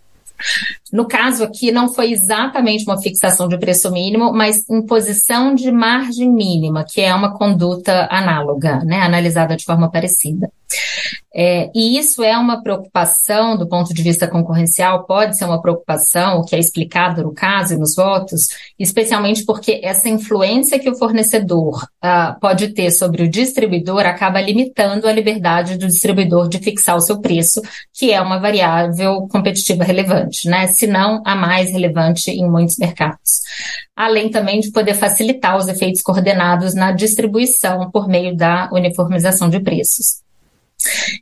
No 0.91 1.07
caso 1.07 1.43
aqui, 1.43 1.71
não 1.71 1.93
foi 1.93 2.11
exatamente 2.11 2.83
uma 2.85 3.01
fixação 3.01 3.47
de 3.47 3.57
preço 3.57 3.91
mínimo, 3.91 4.33
mas 4.33 4.67
imposição 4.69 5.55
de 5.55 5.71
margem 5.71 6.29
mínima, 6.29 6.83
que 6.83 7.01
é 7.01 7.13
uma 7.13 7.37
conduta 7.37 8.07
análoga, 8.11 8.83
né, 8.83 9.01
analisada 9.01 9.55
de 9.55 9.63
forma 9.63 9.89
parecida. 9.89 10.51
É, 11.33 11.69
e 11.73 11.97
isso 11.97 12.21
é 12.23 12.37
uma 12.37 12.61
preocupação 12.61 13.55
do 13.55 13.67
ponto 13.67 13.93
de 13.93 14.03
vista 14.03 14.27
concorrencial, 14.27 15.05
pode 15.05 15.37
ser 15.37 15.45
uma 15.45 15.61
preocupação, 15.61 16.39
o 16.39 16.45
que 16.45 16.55
é 16.55 16.59
explicado 16.59 17.23
no 17.23 17.33
caso 17.33 17.73
e 17.73 17.77
nos 17.77 17.95
votos, 17.95 18.49
especialmente 18.77 19.45
porque 19.45 19.79
essa 19.81 20.09
influência 20.09 20.77
que 20.77 20.89
o 20.89 20.97
fornecedor 20.97 21.87
uh, 22.03 22.37
pode 22.41 22.69
ter 22.73 22.91
sobre 22.91 23.23
o 23.23 23.29
distribuidor 23.29 24.01
acaba 24.01 24.41
limitando 24.41 25.07
a 25.07 25.11
liberdade 25.13 25.77
do 25.77 25.87
distribuidor 25.87 26.49
de 26.49 26.59
fixar 26.59 26.97
o 26.97 27.01
seu 27.01 27.21
preço, 27.21 27.61
que 27.93 28.11
é 28.11 28.19
uma 28.21 28.37
variável 28.37 29.25
competitiva 29.29 29.85
relevante, 29.85 30.49
né? 30.49 30.67
Se 30.81 30.87
não 30.87 31.21
a 31.23 31.35
mais 31.35 31.71
relevante 31.71 32.31
em 32.31 32.49
muitos 32.49 32.77
mercados. 32.77 33.41
Além 33.95 34.31
também 34.31 34.59
de 34.59 34.71
poder 34.71 34.95
facilitar 34.95 35.55
os 35.55 35.67
efeitos 35.67 36.01
coordenados 36.01 36.73
na 36.73 36.91
distribuição 36.91 37.91
por 37.91 38.07
meio 38.07 38.35
da 38.35 38.67
uniformização 38.73 39.47
de 39.47 39.59
preços. 39.59 40.23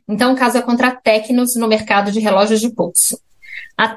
Então, 0.08 0.32
o 0.32 0.34
caso 0.34 0.56
é 0.56 0.62
contra 0.62 0.88
a 0.88 0.96
Tecnos 0.96 1.56
no 1.56 1.68
mercado 1.68 2.10
de 2.10 2.20
relógios 2.20 2.58
de 2.58 2.70
pulso. 2.70 3.20
A, 3.76 3.96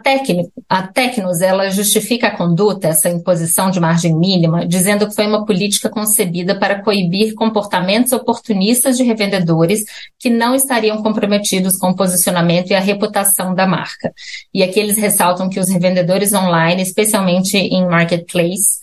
a 0.69 0.87
Tecnos, 0.87 1.41
ela 1.41 1.69
justifica 1.69 2.27
a 2.27 2.37
conduta, 2.37 2.87
essa 2.87 3.09
imposição 3.09 3.69
de 3.69 3.79
margem 3.79 4.15
mínima, 4.15 4.65
dizendo 4.65 5.07
que 5.07 5.15
foi 5.15 5.27
uma 5.27 5.45
política 5.45 5.89
concebida 5.89 6.57
para 6.57 6.81
coibir 6.81 7.33
comportamentos 7.35 8.13
oportunistas 8.13 8.95
de 8.95 9.03
revendedores 9.03 9.83
que 10.19 10.29
não 10.29 10.55
estariam 10.55 11.01
comprometidos 11.03 11.77
com 11.77 11.89
o 11.89 11.95
posicionamento 11.95 12.71
e 12.71 12.75
a 12.75 12.79
reputação 12.79 13.53
da 13.53 13.67
marca. 13.67 14.13
E 14.53 14.63
aqui 14.63 14.79
eles 14.79 14.97
ressaltam 14.97 15.49
que 15.49 15.59
os 15.59 15.69
revendedores 15.69 16.31
online, 16.33 16.81
especialmente 16.81 17.57
em 17.57 17.85
marketplace, 17.85 18.79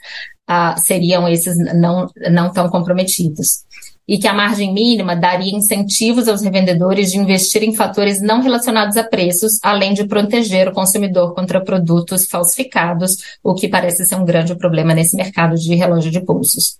ah, 0.46 0.76
seriam 0.76 1.28
esses 1.28 1.56
não, 1.75 2.08
não 2.30 2.52
tão 2.52 2.68
comprometidos 2.68 3.64
e 4.11 4.19
que 4.19 4.26
a 4.26 4.33
margem 4.33 4.75
mínima 4.75 5.14
daria 5.14 5.57
incentivos 5.57 6.26
aos 6.26 6.43
revendedores 6.43 7.12
de 7.12 7.19
investir 7.19 7.62
em 7.62 7.73
fatores 7.73 8.21
não 8.21 8.43
relacionados 8.43 8.97
a 8.97 9.05
preços, 9.05 9.61
além 9.62 9.95
de 9.95 10.05
proteger 10.05 10.67
o 10.67 10.73
consumidor 10.73 11.33
contra 11.33 11.62
produtos 11.64 12.26
falsificados, 12.26 13.38
o 13.40 13.55
que 13.55 13.69
parece 13.69 14.05
ser 14.05 14.17
um 14.17 14.25
grande 14.25 14.57
problema 14.57 14.93
nesse 14.95 15.14
mercado 15.14 15.55
de 15.55 15.76
relógio 15.76 16.11
de 16.11 16.21
pulsos. 16.21 16.76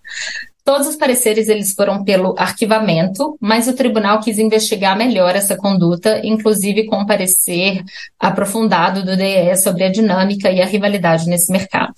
Todos 0.65 0.89
os 0.89 0.97
pareceres 0.97 1.49
eles 1.49 1.73
foram 1.73 2.03
pelo 2.03 2.35
arquivamento, 2.37 3.39
mas 3.41 3.69
o 3.69 3.75
tribunal 3.75 4.19
quis 4.19 4.37
investigar 4.37 4.99
melhor 4.99 5.37
essa 5.37 5.57
conduta, 5.57 6.21
inclusive 6.25 6.87
com 6.87 6.97
um 6.97 7.07
parecer 7.07 7.85
aprofundado 8.19 9.05
do 9.05 9.17
DE 9.17 9.57
sobre 9.57 9.85
a 9.85 9.89
dinâmica 9.89 10.51
e 10.51 10.61
a 10.61 10.67
rivalidade 10.67 11.29
nesse 11.29 11.53
mercado. 11.53 11.95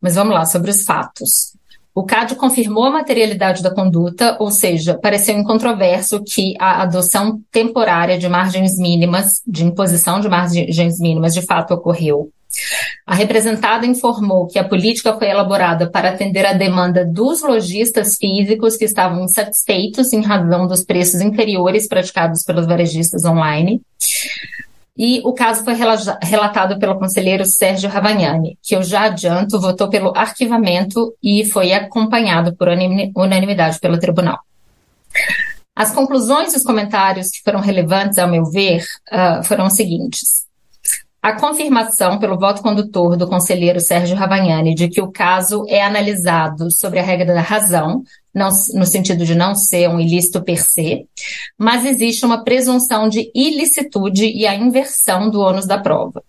Mas 0.00 0.14
vamos 0.14 0.32
lá, 0.32 0.44
sobre 0.44 0.70
os 0.70 0.84
fatos. 0.84 1.52
O 1.94 2.04
CAD 2.04 2.36
confirmou 2.36 2.84
a 2.84 2.90
materialidade 2.90 3.62
da 3.62 3.70
conduta, 3.70 4.36
ou 4.40 4.50
seja, 4.50 4.98
pareceu 4.98 5.36
incontroverso 5.38 6.22
que 6.24 6.54
a 6.58 6.82
adoção 6.82 7.40
temporária 7.50 8.18
de 8.18 8.28
margens 8.30 8.78
mínimas, 8.78 9.42
de 9.46 9.64
imposição 9.64 10.18
de 10.18 10.28
margens 10.28 10.98
mínimas, 10.98 11.34
de 11.34 11.42
fato 11.42 11.74
ocorreu. 11.74 12.30
A 13.06 13.14
representada 13.14 13.86
informou 13.86 14.46
que 14.46 14.58
a 14.58 14.64
política 14.64 15.12
foi 15.14 15.28
elaborada 15.28 15.90
para 15.90 16.10
atender 16.10 16.46
a 16.46 16.52
demanda 16.52 17.04
dos 17.04 17.42
lojistas 17.42 18.16
físicos 18.16 18.76
que 18.76 18.84
estavam 18.84 19.24
insatisfeitos 19.24 20.12
em 20.12 20.22
razão 20.22 20.66
dos 20.66 20.82
preços 20.84 21.20
inferiores 21.20 21.88
praticados 21.88 22.42
pelos 22.42 22.66
varejistas 22.66 23.24
online. 23.24 23.82
E 24.96 25.20
o 25.24 25.32
caso 25.32 25.64
foi 25.64 25.74
relatado 25.74 26.78
pelo 26.78 26.98
conselheiro 26.98 27.46
Sérgio 27.46 27.88
Ravagnani, 27.88 28.58
que 28.62 28.76
eu 28.76 28.82
já 28.82 29.04
adianto 29.04 29.60
votou 29.60 29.88
pelo 29.88 30.12
arquivamento 30.14 31.14
e 31.22 31.44
foi 31.46 31.72
acompanhado 31.72 32.54
por 32.54 32.68
unanimidade 32.68 33.80
pelo 33.80 33.98
tribunal. 33.98 34.38
As 35.74 35.94
conclusões 35.94 36.52
e 36.52 36.56
os 36.56 36.62
comentários 36.62 37.30
que 37.30 37.42
foram 37.42 37.60
relevantes, 37.60 38.18
ao 38.18 38.28
meu 38.28 38.44
ver, 38.44 38.84
uh, 39.10 39.42
foram 39.42 39.66
os 39.66 39.74
seguintes. 39.74 40.42
A 41.22 41.32
confirmação 41.32 42.18
pelo 42.18 42.38
voto 42.38 42.60
condutor 42.60 43.16
do 43.16 43.28
conselheiro 43.28 43.80
Sérgio 43.80 44.16
Ravagnani 44.16 44.74
de 44.74 44.88
que 44.88 45.00
o 45.00 45.10
caso 45.10 45.64
é 45.68 45.82
analisado 45.82 46.70
sobre 46.70 46.98
a 46.98 47.02
regra 47.02 47.32
da 47.32 47.40
razão, 47.40 48.02
não, 48.34 48.48
no 48.74 48.86
sentido 48.86 49.24
de 49.24 49.34
não 49.34 49.54
ser 49.54 49.88
um 49.88 50.00
ilícito 50.00 50.42
per 50.42 50.62
se, 50.62 51.06
mas 51.58 51.84
existe 51.84 52.24
uma 52.24 52.42
presunção 52.42 53.08
de 53.08 53.30
ilicitude 53.34 54.26
e 54.26 54.46
a 54.46 54.54
inversão 54.54 55.30
do 55.30 55.40
ônus 55.40 55.66
da 55.66 55.78
prova. 55.78 56.22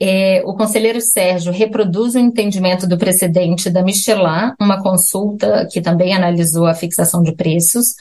É, 0.00 0.42
o 0.44 0.54
conselheiro 0.54 1.00
Sérgio 1.00 1.52
reproduz 1.52 2.14
o 2.14 2.18
entendimento 2.18 2.86
do 2.86 2.98
precedente 2.98 3.70
da 3.70 3.82
Michelin, 3.82 4.52
uma 4.60 4.82
consulta 4.82 5.68
que 5.70 5.80
também 5.80 6.12
analisou 6.12 6.66
a 6.66 6.74
fixação 6.74 7.22
de 7.22 7.32
preços, 7.32 7.94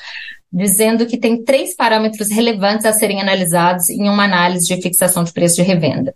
dizendo 0.52 1.06
que 1.06 1.18
tem 1.18 1.44
três 1.44 1.76
parâmetros 1.76 2.30
relevantes 2.30 2.86
a 2.86 2.94
serem 2.94 3.22
analisados 3.22 3.90
em 3.90 4.10
uma 4.10 4.24
análise 4.26 4.68
de 4.68 4.82
fixação 4.82 5.24
de 5.24 5.32
preço 5.32 5.56
de 5.56 5.62
revenda. 5.62 6.16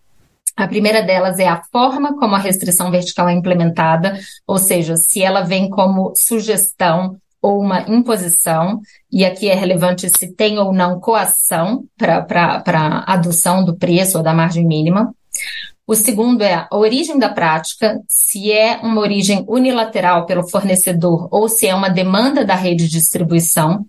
A 0.58 0.68
primeira 0.68 1.04
delas 1.04 1.38
é 1.38 1.48
a 1.48 1.62
forma 1.72 2.18
como 2.18 2.34
a 2.34 2.40
restrição 2.40 2.90
vertical 2.90 3.30
é 3.30 3.34
implementada, 3.34 4.20
ou 4.48 4.58
seja, 4.58 4.98
se 4.98 5.22
ela 5.22 5.42
vem 5.42 5.70
como 5.70 6.14
sugestão 6.16 7.16
ou 7.40 7.62
uma 7.62 7.82
imposição, 7.82 8.82
e 9.12 9.24
aqui 9.24 9.48
é 9.48 9.54
relevante 9.54 10.10
se 10.10 10.34
tem 10.34 10.58
ou 10.58 10.74
não 10.74 11.00
coação 11.00 11.86
para 11.96 12.64
a 12.74 13.14
adoção 13.14 13.64
do 13.64 13.78
preço 13.78 14.18
ou 14.18 14.24
da 14.24 14.34
margem 14.34 14.66
mínima. 14.66 15.14
O 15.88 15.96
segundo 15.96 16.42
é 16.44 16.54
a 16.54 16.68
origem 16.76 17.18
da 17.18 17.30
prática, 17.30 18.02
se 18.10 18.52
é 18.52 18.78
uma 18.84 19.00
origem 19.00 19.46
unilateral 19.48 20.26
pelo 20.26 20.46
fornecedor 20.46 21.30
ou 21.32 21.48
se 21.48 21.66
é 21.66 21.74
uma 21.74 21.88
demanda 21.88 22.44
da 22.44 22.56
rede 22.56 22.84
de 22.84 22.92
distribuição. 22.92 23.86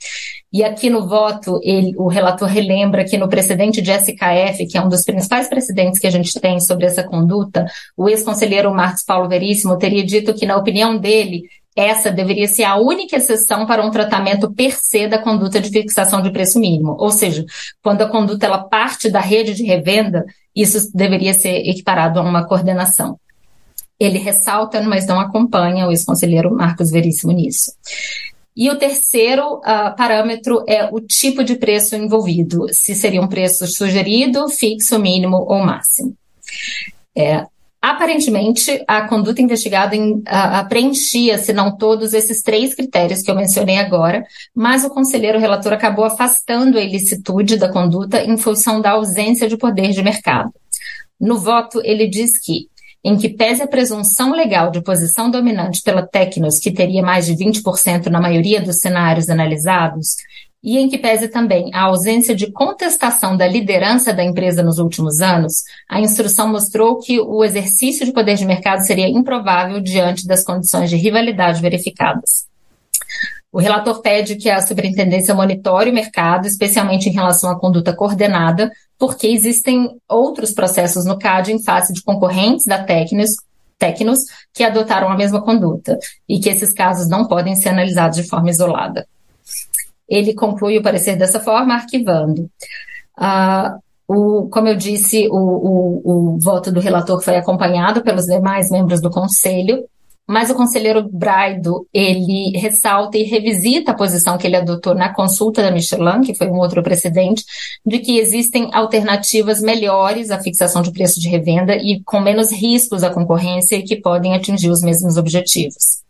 E 0.52 0.62
aqui 0.62 0.88
no 0.88 1.08
voto, 1.08 1.58
ele, 1.60 1.92
o 1.98 2.06
relator 2.06 2.46
relembra 2.46 3.04
que 3.04 3.18
no 3.18 3.28
precedente 3.28 3.82
de 3.82 3.90
SKF, 3.90 4.64
que 4.70 4.78
é 4.78 4.80
um 4.80 4.88
dos 4.88 5.02
principais 5.02 5.48
precedentes 5.48 5.98
que 5.98 6.06
a 6.06 6.10
gente 6.10 6.40
tem 6.40 6.60
sobre 6.60 6.86
essa 6.86 7.02
conduta, 7.02 7.66
o 7.96 8.08
ex-conselheiro 8.08 8.72
Marcos 8.72 9.02
Paulo 9.02 9.28
Veríssimo 9.28 9.76
teria 9.76 10.06
dito 10.06 10.32
que, 10.32 10.46
na 10.46 10.56
opinião 10.56 10.96
dele, 10.96 11.42
essa 11.78 12.10
deveria 12.10 12.48
ser 12.48 12.64
a 12.64 12.76
única 12.76 13.16
exceção 13.16 13.64
para 13.66 13.84
um 13.84 13.90
tratamento 13.90 14.52
per 14.52 14.72
se 14.72 15.06
da 15.06 15.18
conduta 15.18 15.60
de 15.60 15.70
fixação 15.70 16.20
de 16.20 16.32
preço 16.32 16.58
mínimo. 16.58 16.96
Ou 16.98 17.10
seja, 17.10 17.44
quando 17.82 18.02
a 18.02 18.08
conduta 18.08 18.46
ela 18.46 18.64
parte 18.64 19.08
da 19.08 19.20
rede 19.20 19.54
de 19.54 19.62
revenda, 19.62 20.24
isso 20.62 20.90
deveria 20.94 21.34
ser 21.34 21.68
equiparado 21.68 22.18
a 22.18 22.22
uma 22.22 22.46
coordenação. 22.46 23.18
Ele 23.98 24.18
ressalta, 24.18 24.80
mas 24.82 25.06
não 25.06 25.18
acompanha 25.18 25.86
o 25.86 25.90
ex-conselheiro 25.90 26.54
Marcos 26.54 26.90
Veríssimo 26.90 27.32
nisso. 27.32 27.72
E 28.56 28.68
o 28.70 28.76
terceiro 28.76 29.58
uh, 29.58 29.96
parâmetro 29.96 30.64
é 30.66 30.88
o 30.92 31.00
tipo 31.00 31.44
de 31.44 31.54
preço 31.54 31.94
envolvido, 31.94 32.66
se 32.72 32.92
seria 32.92 33.22
um 33.22 33.28
preço 33.28 33.66
sugerido, 33.68 34.48
fixo, 34.48 34.98
mínimo 34.98 35.36
ou 35.36 35.60
máximo. 35.60 36.16
É, 37.16 37.46
Aparentemente, 37.80 38.82
a 38.88 39.06
conduta 39.06 39.40
investigada 39.40 39.94
em, 39.94 40.20
a, 40.26 40.60
a 40.60 40.64
preenchia, 40.64 41.38
se 41.38 41.52
não 41.52 41.76
todos, 41.76 42.12
esses 42.12 42.42
três 42.42 42.74
critérios 42.74 43.22
que 43.22 43.30
eu 43.30 43.36
mencionei 43.36 43.76
agora, 43.78 44.24
mas 44.52 44.84
o 44.84 44.90
conselheiro 44.90 45.38
relator 45.38 45.72
acabou 45.72 46.04
afastando 46.04 46.76
a 46.76 46.82
ilicitude 46.82 47.56
da 47.56 47.70
conduta 47.70 48.20
em 48.24 48.36
função 48.36 48.80
da 48.80 48.90
ausência 48.90 49.48
de 49.48 49.56
poder 49.56 49.90
de 49.90 50.02
mercado. 50.02 50.50
No 51.20 51.38
voto, 51.38 51.80
ele 51.84 52.08
diz 52.08 52.30
que, 52.44 52.68
em 53.04 53.16
que 53.16 53.28
pese 53.28 53.62
a 53.62 53.68
presunção 53.68 54.32
legal 54.32 54.72
de 54.72 54.82
posição 54.82 55.30
dominante 55.30 55.80
pela 55.82 56.04
Tecnos, 56.04 56.58
que 56.58 56.72
teria 56.72 57.02
mais 57.02 57.26
de 57.26 57.34
20% 57.34 58.06
na 58.06 58.20
maioria 58.20 58.60
dos 58.60 58.80
cenários 58.80 59.30
analisados, 59.30 60.16
e 60.62 60.76
em 60.76 60.88
que 60.88 60.98
pese 60.98 61.28
também 61.28 61.70
a 61.72 61.82
ausência 61.82 62.34
de 62.34 62.50
contestação 62.50 63.36
da 63.36 63.46
liderança 63.46 64.12
da 64.12 64.24
empresa 64.24 64.62
nos 64.62 64.78
últimos 64.78 65.20
anos, 65.20 65.62
a 65.88 66.00
instrução 66.00 66.48
mostrou 66.48 66.98
que 66.98 67.20
o 67.20 67.44
exercício 67.44 68.04
de 68.04 68.12
poder 68.12 68.34
de 68.34 68.44
mercado 68.44 68.84
seria 68.84 69.08
improvável 69.08 69.80
diante 69.80 70.26
das 70.26 70.42
condições 70.42 70.90
de 70.90 70.96
rivalidade 70.96 71.62
verificadas. 71.62 72.48
O 73.50 73.60
relator 73.60 74.02
pede 74.02 74.36
que 74.36 74.50
a 74.50 74.60
superintendência 74.60 75.34
monitore 75.34 75.90
o 75.90 75.94
mercado, 75.94 76.46
especialmente 76.46 77.08
em 77.08 77.12
relação 77.12 77.50
à 77.50 77.58
conduta 77.58 77.94
coordenada, 77.94 78.70
porque 78.98 79.26
existem 79.28 79.96
outros 80.08 80.52
processos 80.52 81.06
no 81.06 81.18
CAD 81.18 81.52
em 81.52 81.62
face 81.62 81.92
de 81.92 82.02
concorrentes 82.02 82.66
da 82.66 82.82
Tecnos, 82.82 83.30
Tecnos 83.78 84.18
que 84.52 84.64
adotaram 84.64 85.08
a 85.08 85.16
mesma 85.16 85.40
conduta, 85.40 85.98
e 86.28 86.38
que 86.38 86.48
esses 86.48 86.72
casos 86.72 87.08
não 87.08 87.26
podem 87.26 87.54
ser 87.54 87.70
analisados 87.70 88.18
de 88.18 88.28
forma 88.28 88.50
isolada. 88.50 89.06
Ele 90.08 90.34
conclui 90.34 90.78
o 90.78 90.82
parecer 90.82 91.16
dessa 91.16 91.40
forma, 91.40 91.74
arquivando. 91.74 92.50
Ah, 93.16 93.76
o, 94.06 94.48
como 94.48 94.68
eu 94.68 94.74
disse, 94.74 95.28
o, 95.30 95.36
o, 95.36 96.34
o 96.34 96.38
voto 96.40 96.72
do 96.72 96.80
relator 96.80 97.20
foi 97.22 97.36
acompanhado 97.36 98.02
pelos 98.02 98.24
demais 98.24 98.70
membros 98.70 99.02
do 99.02 99.10
conselho, 99.10 99.84
mas 100.26 100.50
o 100.50 100.54
conselheiro 100.54 101.08
Braido, 101.10 101.86
ele 101.92 102.56
ressalta 102.58 103.16
e 103.16 103.22
revisita 103.22 103.92
a 103.92 103.96
posição 103.96 104.36
que 104.36 104.46
ele 104.46 104.56
adotou 104.56 104.94
na 104.94 105.12
consulta 105.12 105.62
da 105.62 105.70
Michelin, 105.70 106.20
que 106.20 106.34
foi 106.34 106.48
um 106.48 106.58
outro 106.58 106.82
precedente, 106.82 107.42
de 107.84 107.98
que 107.98 108.18
existem 108.18 108.68
alternativas 108.74 109.62
melhores 109.62 110.30
à 110.30 110.38
fixação 110.38 110.82
de 110.82 110.92
preço 110.92 111.18
de 111.18 111.30
revenda 111.30 111.76
e 111.76 112.02
com 112.04 112.20
menos 112.20 112.52
riscos 112.52 113.02
à 113.02 113.08
concorrência 113.08 113.76
e 113.76 113.82
que 113.82 113.96
podem 113.96 114.34
atingir 114.34 114.68
os 114.68 114.82
mesmos 114.82 115.16
objetivos. 115.16 116.02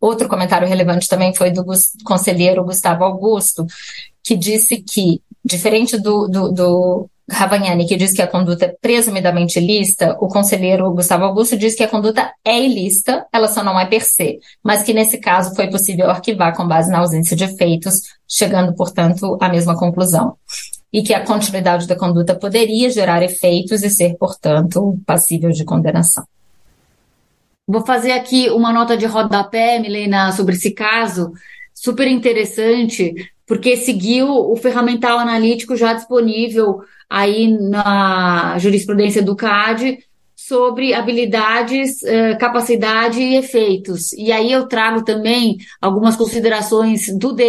Outro 0.00 0.28
comentário 0.28 0.66
relevante 0.66 1.06
também 1.06 1.34
foi 1.34 1.50
do 1.50 1.64
conselheiro 2.04 2.64
Gustavo 2.64 3.04
Augusto, 3.04 3.66
que 4.24 4.34
disse 4.34 4.78
que, 4.78 5.20
diferente 5.44 5.98
do, 5.98 6.26
do, 6.26 6.52
do 6.52 7.10
Ravagnani, 7.30 7.86
que 7.86 7.96
diz 7.96 8.12
que 8.12 8.22
a 8.22 8.26
conduta 8.26 8.64
é 8.64 8.76
presumidamente 8.80 9.58
ilícita, 9.58 10.16
o 10.20 10.26
conselheiro 10.26 10.90
Gustavo 10.92 11.24
Augusto 11.24 11.56
diz 11.56 11.74
que 11.74 11.82
a 11.82 11.88
conduta 11.88 12.32
é 12.44 12.58
ilícita, 12.60 13.26
ela 13.32 13.46
só 13.46 13.62
não 13.62 13.78
é 13.78 13.86
per 13.86 14.02
se, 14.02 14.40
mas 14.64 14.82
que 14.82 14.92
nesse 14.92 15.18
caso 15.18 15.54
foi 15.54 15.68
possível 15.68 16.10
arquivar 16.10 16.56
com 16.56 16.66
base 16.66 16.90
na 16.90 16.98
ausência 16.98 17.36
de 17.36 17.44
efeitos, 17.44 18.00
chegando, 18.28 18.74
portanto, 18.74 19.38
à 19.40 19.48
mesma 19.48 19.76
conclusão. 19.76 20.36
E 20.92 21.02
que 21.02 21.14
a 21.14 21.24
continuidade 21.24 21.86
da 21.86 21.94
conduta 21.94 22.34
poderia 22.34 22.90
gerar 22.90 23.22
efeitos 23.22 23.82
e 23.84 23.90
ser, 23.90 24.16
portanto, 24.16 24.98
passível 25.06 25.50
de 25.50 25.64
condenação. 25.64 26.24
Vou 27.70 27.86
fazer 27.86 28.10
aqui 28.10 28.50
uma 28.50 28.72
nota 28.72 28.96
de 28.96 29.06
rodapé, 29.06 29.78
Milena, 29.78 30.32
sobre 30.32 30.56
esse 30.56 30.72
caso, 30.72 31.32
super 31.72 32.08
interessante, 32.08 33.14
porque 33.46 33.76
seguiu 33.76 34.28
o 34.28 34.56
ferramental 34.56 35.20
analítico 35.20 35.76
já 35.76 35.92
disponível 35.92 36.80
aí 37.08 37.46
na 37.46 38.58
jurisprudência 38.58 39.22
do 39.22 39.36
CAD 39.36 40.00
sobre 40.34 40.92
habilidades, 40.92 42.02
eh, 42.02 42.34
capacidade 42.34 43.20
e 43.20 43.36
efeitos. 43.36 44.12
E 44.14 44.32
aí 44.32 44.50
eu 44.50 44.66
trago 44.66 45.04
também 45.04 45.56
algumas 45.80 46.16
considerações 46.16 47.06
do 47.16 47.32
DE 47.32 47.44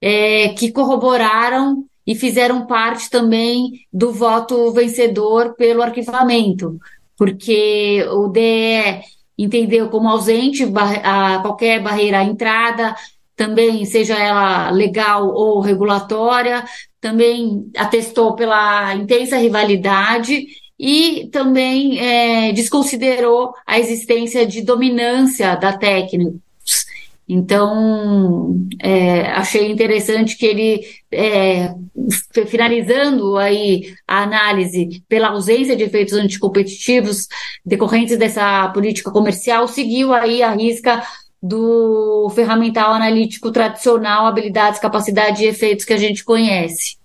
eh, 0.00 0.50
que 0.56 0.70
corroboraram 0.70 1.84
e 2.06 2.14
fizeram 2.14 2.64
parte 2.64 3.10
também 3.10 3.72
do 3.92 4.12
voto 4.12 4.70
vencedor 4.70 5.56
pelo 5.56 5.82
arquivamento 5.82 6.78
porque 7.16 8.04
o 8.10 8.28
DE 8.28 9.02
entendeu 9.36 9.88
como 9.88 10.08
ausente 10.08 10.64
a 11.02 11.38
qualquer 11.40 11.82
barreira 11.82 12.20
à 12.20 12.24
entrada, 12.24 12.94
também 13.36 13.84
seja 13.84 14.16
ela 14.16 14.70
legal 14.70 15.28
ou 15.28 15.60
regulatória, 15.60 16.64
também 17.00 17.70
atestou 17.76 18.34
pela 18.34 18.94
intensa 18.94 19.36
rivalidade 19.36 20.46
e 20.78 21.28
também 21.32 21.98
é, 21.98 22.52
desconsiderou 22.52 23.52
a 23.66 23.78
existência 23.78 24.46
de 24.46 24.62
dominância 24.62 25.56
da 25.56 25.76
técnica. 25.76 26.43
Então, 27.28 28.66
é, 28.80 29.22
achei 29.32 29.70
interessante 29.70 30.36
que 30.36 30.44
ele, 30.44 30.86
é, 31.10 31.74
finalizando 32.46 33.38
aí 33.38 33.94
a 34.06 34.22
análise 34.22 35.02
pela 35.08 35.28
ausência 35.28 35.74
de 35.74 35.84
efeitos 35.84 36.12
anticompetitivos 36.14 37.26
decorrentes 37.64 38.18
dessa 38.18 38.68
política 38.68 39.10
comercial, 39.10 39.66
seguiu 39.66 40.12
aí 40.12 40.42
a 40.42 40.50
risca 40.50 41.02
do 41.42 42.30
ferramental 42.34 42.92
analítico 42.92 43.50
tradicional, 43.50 44.26
habilidades, 44.26 44.80
capacidade 44.80 45.42
e 45.42 45.46
efeitos 45.46 45.84
que 45.84 45.92
a 45.92 45.98
gente 45.98 46.24
conhece. 46.24 46.96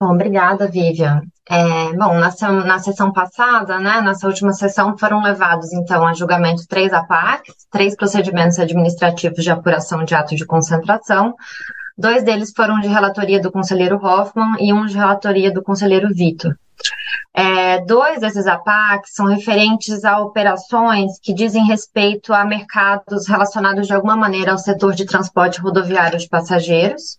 Bom, 0.00 0.14
obrigada, 0.14 0.70
Vivian. 0.70 1.22
É, 1.50 1.92
bom, 1.94 2.14
na, 2.18 2.30
na 2.64 2.78
sessão 2.78 3.10
passada, 3.10 3.78
né, 3.80 4.02
nessa 4.02 4.26
última 4.26 4.52
sessão, 4.52 4.96
foram 4.98 5.22
levados, 5.22 5.72
então, 5.72 6.06
a 6.06 6.12
julgamento 6.12 6.66
três 6.68 6.92
APACs, 6.92 7.54
três 7.70 7.96
procedimentos 7.96 8.58
administrativos 8.58 9.42
de 9.42 9.50
apuração 9.50 10.04
de 10.04 10.14
ato 10.14 10.36
de 10.36 10.44
concentração. 10.44 11.34
Dois 11.98 12.22
deles 12.22 12.52
foram 12.54 12.78
de 12.78 12.86
relatoria 12.86 13.40
do 13.40 13.50
conselheiro 13.50 13.96
Hoffman 13.96 14.54
e 14.60 14.72
um 14.72 14.86
de 14.86 14.96
relatoria 14.96 15.52
do 15.52 15.60
conselheiro 15.60 16.08
Vitor. 16.14 16.56
É, 17.34 17.80
dois 17.84 18.20
desses 18.20 18.46
APACs 18.46 19.14
são 19.14 19.26
referentes 19.26 20.04
a 20.04 20.20
operações 20.20 21.18
que 21.20 21.34
dizem 21.34 21.64
respeito 21.66 22.32
a 22.32 22.44
mercados 22.44 23.26
relacionados 23.26 23.88
de 23.88 23.92
alguma 23.92 24.16
maneira 24.16 24.52
ao 24.52 24.58
setor 24.58 24.94
de 24.94 25.06
transporte 25.06 25.60
rodoviário 25.60 26.18
de 26.18 26.28
passageiros. 26.28 27.16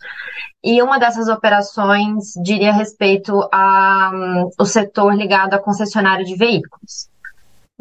E 0.63 0.81
uma 0.81 0.97
dessas 0.97 1.27
operações 1.27 2.31
diria 2.41 2.71
respeito 2.71 3.33
ao 3.51 4.13
um, 4.61 4.65
setor 4.65 5.13
ligado 5.13 5.55
a 5.55 5.59
concessionário 5.59 6.25
de 6.25 6.37
veículos. 6.37 7.09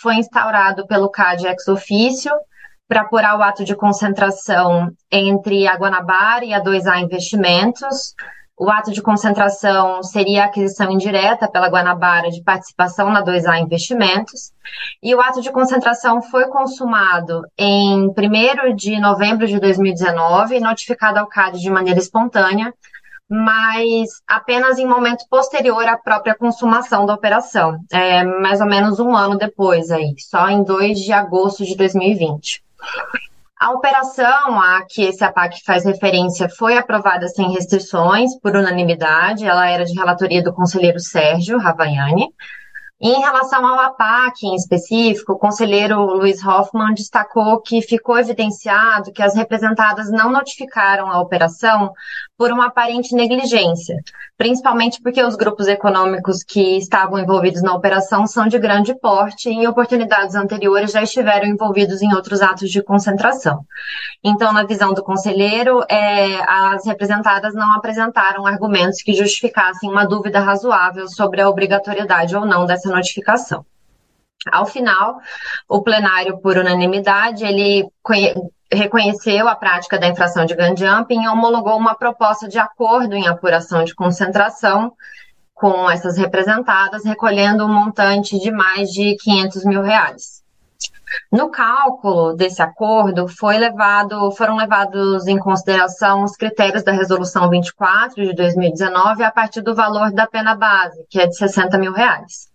foi 0.00 0.14
instaurado 0.14 0.86
pelo 0.86 1.10
CAD 1.10 1.48
ex 1.48 1.68
ofício 1.68 2.32
para 2.88 3.02
apurar 3.02 3.38
o 3.38 3.42
ato 3.42 3.62
de 3.62 3.76
concentração 3.76 4.90
entre 5.12 5.68
a 5.68 5.76
Guanabara 5.76 6.46
e 6.46 6.54
a 6.54 6.64
2A 6.64 7.02
Investimentos. 7.02 8.14
O 8.58 8.70
ato 8.70 8.90
de 8.90 9.02
concentração 9.02 10.02
seria 10.02 10.44
a 10.44 10.46
aquisição 10.46 10.90
indireta 10.90 11.46
pela 11.46 11.68
Guanabara 11.68 12.30
de 12.30 12.42
participação 12.42 13.10
na 13.10 13.22
2A 13.22 13.60
Investimentos. 13.60 14.50
E 15.02 15.14
o 15.14 15.20
ato 15.20 15.42
de 15.42 15.52
concentração 15.52 16.22
foi 16.22 16.46
consumado 16.46 17.42
em 17.58 18.08
1 18.08 18.74
de 18.74 18.98
novembro 18.98 19.46
de 19.46 19.60
2019, 19.60 20.58
notificado 20.58 21.18
ao 21.18 21.26
CAD 21.26 21.60
de 21.60 21.68
maneira 21.68 21.98
espontânea, 21.98 22.72
mas 23.28 24.22
apenas 24.26 24.78
em 24.78 24.86
momento 24.86 25.26
posterior 25.28 25.86
à 25.86 25.98
própria 25.98 26.34
consumação 26.34 27.04
da 27.04 27.12
operação, 27.12 27.78
é, 27.92 28.24
mais 28.24 28.62
ou 28.62 28.66
menos 28.66 28.98
um 28.98 29.14
ano 29.14 29.36
depois, 29.36 29.90
aí, 29.90 30.14
só 30.18 30.48
em 30.48 30.62
2 30.62 31.00
de 31.00 31.12
agosto 31.12 31.62
de 31.62 31.76
2020. 31.76 32.64
A 33.58 33.70
operação 33.70 34.60
a 34.60 34.84
que 34.86 35.02
esse 35.02 35.24
APAC 35.24 35.64
faz 35.64 35.84
referência 35.86 36.46
foi 36.46 36.76
aprovada 36.76 37.26
sem 37.26 37.50
restrições, 37.52 38.38
por 38.40 38.54
unanimidade. 38.54 39.46
Ela 39.46 39.70
era 39.70 39.84
de 39.84 39.94
relatoria 39.94 40.42
do 40.42 40.52
conselheiro 40.52 41.00
Sérgio 41.00 41.58
Ravaiani. 41.58 42.28
Em 43.00 43.18
relação 43.20 43.66
ao 43.66 43.78
APAC 43.78 44.46
em 44.46 44.54
específico, 44.54 45.32
o 45.32 45.38
conselheiro 45.38 46.00
Luiz 46.00 46.44
Hoffman 46.44 46.92
destacou 46.92 47.60
que 47.62 47.80
ficou 47.80 48.18
evidenciado 48.18 49.12
que 49.12 49.22
as 49.22 49.34
representadas 49.34 50.10
não 50.10 50.30
notificaram 50.30 51.10
a 51.10 51.20
operação 51.20 51.92
por 52.36 52.52
uma 52.52 52.66
aparente 52.66 53.14
negligência, 53.14 53.96
principalmente 54.36 55.00
porque 55.02 55.22
os 55.22 55.34
grupos 55.34 55.66
econômicos 55.66 56.42
que 56.42 56.76
estavam 56.76 57.18
envolvidos 57.18 57.62
na 57.62 57.74
operação 57.74 58.26
são 58.26 58.46
de 58.46 58.58
grande 58.58 58.94
porte 58.94 59.48
e 59.48 59.52
em 59.52 59.66
oportunidades 59.66 60.34
anteriores 60.34 60.92
já 60.92 61.02
estiveram 61.02 61.46
envolvidos 61.46 62.02
em 62.02 62.12
outros 62.14 62.42
atos 62.42 62.70
de 62.70 62.82
concentração. 62.82 63.64
Então, 64.22 64.52
na 64.52 64.64
visão 64.64 64.92
do 64.92 65.02
conselheiro, 65.02 65.82
é, 65.88 66.42
as 66.48 66.84
representadas 66.84 67.54
não 67.54 67.72
apresentaram 67.72 68.46
argumentos 68.46 69.02
que 69.02 69.14
justificassem 69.14 69.90
uma 69.90 70.06
dúvida 70.06 70.40
razoável 70.40 71.08
sobre 71.08 71.40
a 71.40 71.48
obrigatoriedade 71.48 72.36
ou 72.36 72.44
não 72.44 72.66
dessa 72.66 72.90
notificação. 72.90 73.64
Ao 74.52 74.66
final, 74.66 75.18
o 75.68 75.82
plenário, 75.82 76.38
por 76.38 76.56
unanimidade, 76.56 77.44
ele 77.44 77.88
reconheceu 78.72 79.48
a 79.48 79.54
prática 79.54 79.98
da 79.98 80.08
infração 80.08 80.44
de 80.44 80.54
gun 80.54 80.76
jumping 80.76 81.22
e 81.22 81.28
homologou 81.28 81.76
uma 81.76 81.94
proposta 81.94 82.48
de 82.48 82.58
acordo 82.58 83.14
em 83.14 83.26
apuração 83.26 83.84
de 83.84 83.94
concentração 83.94 84.92
com 85.54 85.90
essas 85.90 86.18
representadas, 86.18 87.04
recolhendo 87.04 87.64
um 87.64 87.72
montante 87.72 88.38
de 88.38 88.50
mais 88.50 88.90
de 88.90 89.16
500 89.16 89.64
mil 89.64 89.82
reais. 89.82 90.44
No 91.32 91.50
cálculo 91.50 92.34
desse 92.34 92.60
acordo, 92.60 93.26
levado, 93.58 94.30
foram 94.32 94.56
levados 94.56 95.26
em 95.26 95.38
consideração 95.38 96.24
os 96.24 96.36
critérios 96.36 96.82
da 96.82 96.92
Resolução 96.92 97.48
24 97.48 98.22
de 98.22 98.34
2019 98.34 99.22
a 99.22 99.30
partir 99.30 99.62
do 99.62 99.74
valor 99.74 100.12
da 100.12 100.26
pena 100.26 100.54
base, 100.54 101.06
que 101.08 101.20
é 101.20 101.26
de 101.26 101.36
60 101.36 101.78
mil 101.78 101.92
reais. 101.92 102.48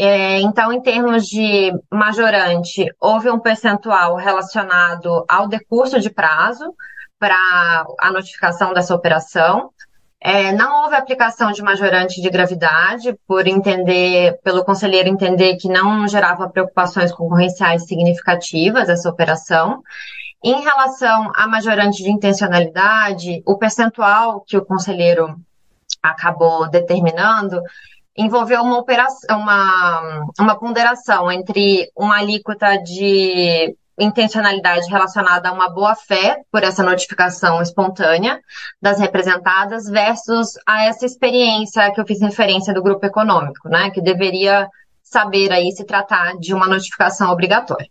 É, 0.00 0.40
então, 0.42 0.72
em 0.72 0.80
termos 0.80 1.26
de 1.26 1.72
majorante, 1.90 2.86
houve 3.00 3.28
um 3.28 3.40
percentual 3.40 4.14
relacionado 4.14 5.24
ao 5.28 5.48
decurso 5.48 5.98
de 5.98 6.08
prazo 6.08 6.72
para 7.18 7.34
a 7.98 8.12
notificação 8.12 8.72
dessa 8.72 8.94
operação. 8.94 9.70
É, 10.20 10.52
não 10.52 10.84
houve 10.84 10.94
aplicação 10.94 11.50
de 11.50 11.62
majorante 11.62 12.22
de 12.22 12.30
gravidade, 12.30 13.12
por 13.26 13.48
entender, 13.48 14.38
pelo 14.44 14.64
conselheiro 14.64 15.08
entender 15.08 15.56
que 15.56 15.68
não 15.68 16.06
gerava 16.06 16.48
preocupações 16.48 17.10
concorrenciais 17.10 17.84
significativas 17.88 18.88
essa 18.88 19.10
operação. 19.10 19.82
Em 20.44 20.60
relação 20.62 21.32
a 21.34 21.48
majorante 21.48 22.04
de 22.04 22.10
intencionalidade, 22.10 23.42
o 23.44 23.58
percentual 23.58 24.44
que 24.46 24.56
o 24.56 24.64
conselheiro 24.64 25.34
acabou 26.00 26.70
determinando 26.70 27.60
envolveu 28.18 28.60
uma 28.62 28.76
operação, 28.76 29.38
uma, 29.38 30.26
uma 30.38 30.58
ponderação 30.58 31.30
entre 31.30 31.88
uma 31.96 32.18
alíquota 32.18 32.76
de 32.78 33.76
intencionalidade 33.98 34.88
relacionada 34.88 35.48
a 35.48 35.52
uma 35.52 35.68
boa-fé 35.68 36.42
por 36.50 36.62
essa 36.62 36.82
notificação 36.82 37.62
espontânea 37.62 38.40
das 38.82 38.98
representadas 38.98 39.88
versus 39.88 40.54
a 40.66 40.84
essa 40.84 41.06
experiência 41.06 41.90
que 41.92 42.00
eu 42.00 42.06
fiz 42.06 42.20
referência 42.20 42.74
do 42.74 42.82
grupo 42.82 43.06
econômico, 43.06 43.68
né, 43.68 43.90
que 43.90 44.00
deveria 44.00 44.68
saber 45.02 45.52
aí 45.52 45.70
se 45.72 45.84
tratar 45.84 46.36
de 46.38 46.52
uma 46.52 46.66
notificação 46.66 47.30
obrigatória. 47.30 47.88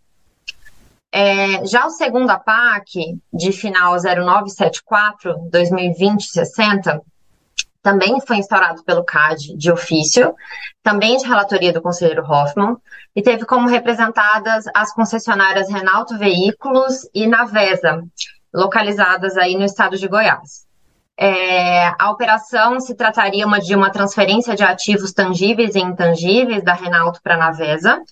É, 1.10 1.64
já 1.64 1.86
o 1.86 1.90
segundo 1.90 2.30
APAC, 2.30 3.18
de 3.32 3.52
final 3.52 3.96
0974, 3.96 5.34
2020-60, 5.50 7.00
também 7.88 8.20
foi 8.20 8.36
instaurado 8.36 8.84
pelo 8.84 9.02
CAD 9.02 9.56
de 9.56 9.72
ofício, 9.72 10.34
também 10.82 11.16
de 11.16 11.26
relatoria 11.26 11.72
do 11.72 11.80
conselheiro 11.80 12.22
Hoffman, 12.22 12.76
e 13.16 13.22
teve 13.22 13.46
como 13.46 13.66
representadas 13.66 14.66
as 14.74 14.92
concessionárias 14.92 15.70
Renalto 15.70 16.18
Veículos 16.18 17.08
e 17.14 17.26
Navesa, 17.26 18.02
localizadas 18.52 19.38
aí 19.38 19.56
no 19.56 19.64
estado 19.64 19.96
de 19.96 20.06
Goiás. 20.06 20.66
É, 21.16 21.86
a 21.98 22.10
operação 22.10 22.78
se 22.78 22.94
trataria 22.94 23.46
uma, 23.46 23.58
de 23.58 23.74
uma 23.74 23.90
transferência 23.90 24.54
de 24.54 24.62
ativos 24.62 25.10
tangíveis 25.10 25.74
e 25.74 25.80
intangíveis 25.80 26.62
da 26.62 26.74
Renalto 26.74 27.22
para 27.22 27.36
a 27.36 27.38
Navesa, 27.38 28.02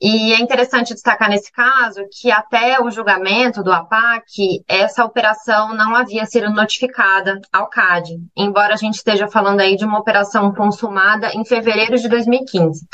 e 0.00 0.32
é 0.32 0.40
interessante 0.40 0.92
destacar 0.92 1.30
nesse 1.30 1.50
caso 1.52 2.06
que 2.10 2.30
até 2.30 2.80
o 2.80 2.90
julgamento 2.90 3.62
do 3.62 3.72
APAC, 3.72 4.62
essa 4.68 5.04
operação 5.04 5.74
não 5.74 5.94
havia 5.94 6.26
sido 6.26 6.50
notificada 6.50 7.40
ao 7.52 7.68
CAD, 7.68 8.18
embora 8.36 8.74
a 8.74 8.76
gente 8.76 8.96
esteja 8.96 9.28
falando 9.28 9.60
aí 9.60 9.76
de 9.76 9.84
uma 9.84 9.98
operação 9.98 10.52
consumada 10.52 11.30
em 11.34 11.44
fevereiro 11.44 11.96
de 11.96 12.08
2015. 12.08 12.86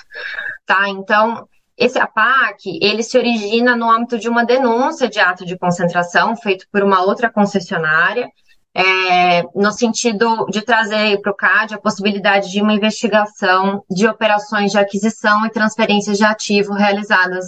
Tá? 0.67 0.89
Então, 0.89 1.49
esse 1.77 1.99
APAC, 1.99 2.79
ele 2.83 3.03
se 3.03 3.17
origina 3.17 3.75
no 3.75 3.91
âmbito 3.91 4.19
de 4.19 4.29
uma 4.29 4.45
denúncia 4.45 5.09
de 5.09 5.19
ato 5.19 5.47
de 5.47 5.59
concentração 5.59 6.37
feito 6.37 6.67
por 6.71 6.83
uma 6.83 7.03
outra 7.03 7.31
concessionária, 7.31 8.29
é, 8.75 9.43
no 9.55 9.73
sentido 9.73 10.47
de 10.47 10.63
trazer 10.63 11.21
para 11.21 11.33
o 11.33 11.35
CAD 11.35 11.75
a 11.75 11.79
possibilidade 11.79 12.51
de 12.51 12.63
uma 12.63 12.73
investigação 12.73 13.85
de 13.91 14.07
operações 14.07 14.71
de 14.71 14.79
aquisição 14.79 15.45
e 15.45 15.51
transferência 15.51 16.15
de 16.15 16.25
ativo 16.25 16.73
realizadas 16.75 17.47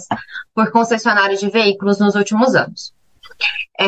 por 0.53 0.71
concessionários 0.71 1.39
de 1.39 1.49
veículos 1.49 1.99
nos 1.99 2.15
últimos 2.15 2.55
anos. 2.55 2.93
É, 3.79 3.85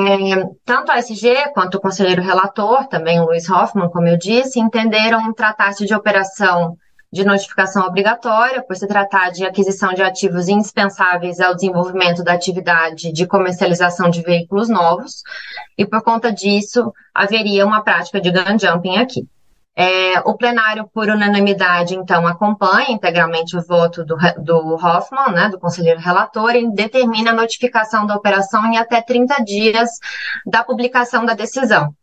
tanto 0.65 0.91
a 0.91 0.97
SG 0.97 1.51
quanto 1.53 1.75
o 1.75 1.81
conselheiro 1.81 2.21
relator, 2.21 2.87
também 2.87 3.21
Luiz 3.21 3.49
Hoffman, 3.49 3.89
como 3.89 4.07
eu 4.07 4.17
disse, 4.17 4.59
entenderam 4.59 5.33
tratar-se 5.33 5.85
de 5.85 5.93
operação 5.93 6.77
de 7.15 7.23
notificação 7.23 7.87
obrigatória, 7.87 8.61
por 8.61 8.75
se 8.75 8.85
tratar 8.85 9.31
de 9.31 9.45
aquisição 9.45 9.93
de 9.93 10.03
ativos 10.03 10.49
indispensáveis 10.49 11.39
ao 11.39 11.55
desenvolvimento 11.55 12.21
da 12.25 12.33
atividade 12.33 13.09
de 13.13 13.25
comercialização 13.25 14.09
de 14.09 14.21
veículos 14.21 14.67
novos, 14.67 15.23
e 15.77 15.85
por 15.85 16.03
conta 16.03 16.29
disso 16.29 16.93
haveria 17.13 17.65
uma 17.65 17.81
prática 17.81 18.19
de 18.19 18.29
gun 18.29 18.59
jumping 18.59 18.97
aqui. 18.97 19.25
É, 19.77 20.19
o 20.21 20.37
plenário, 20.37 20.89
por 20.93 21.09
unanimidade, 21.09 21.95
então, 21.95 22.25
acompanha 22.25 22.91
integralmente 22.91 23.57
o 23.57 23.61
voto 23.61 24.05
do, 24.05 24.15
do 24.37 24.75
Hoffman, 24.75 25.33
né, 25.33 25.49
do 25.49 25.59
conselheiro 25.59 25.99
relator, 25.99 26.55
e 26.55 26.71
determina 26.71 27.31
a 27.31 27.33
notificação 27.33 28.05
da 28.05 28.15
operação 28.15 28.65
em 28.65 28.77
até 28.77 29.01
30 29.01 29.43
dias 29.43 29.89
da 30.45 30.63
publicação 30.63 31.25
da 31.25 31.33
decisão. 31.33 31.93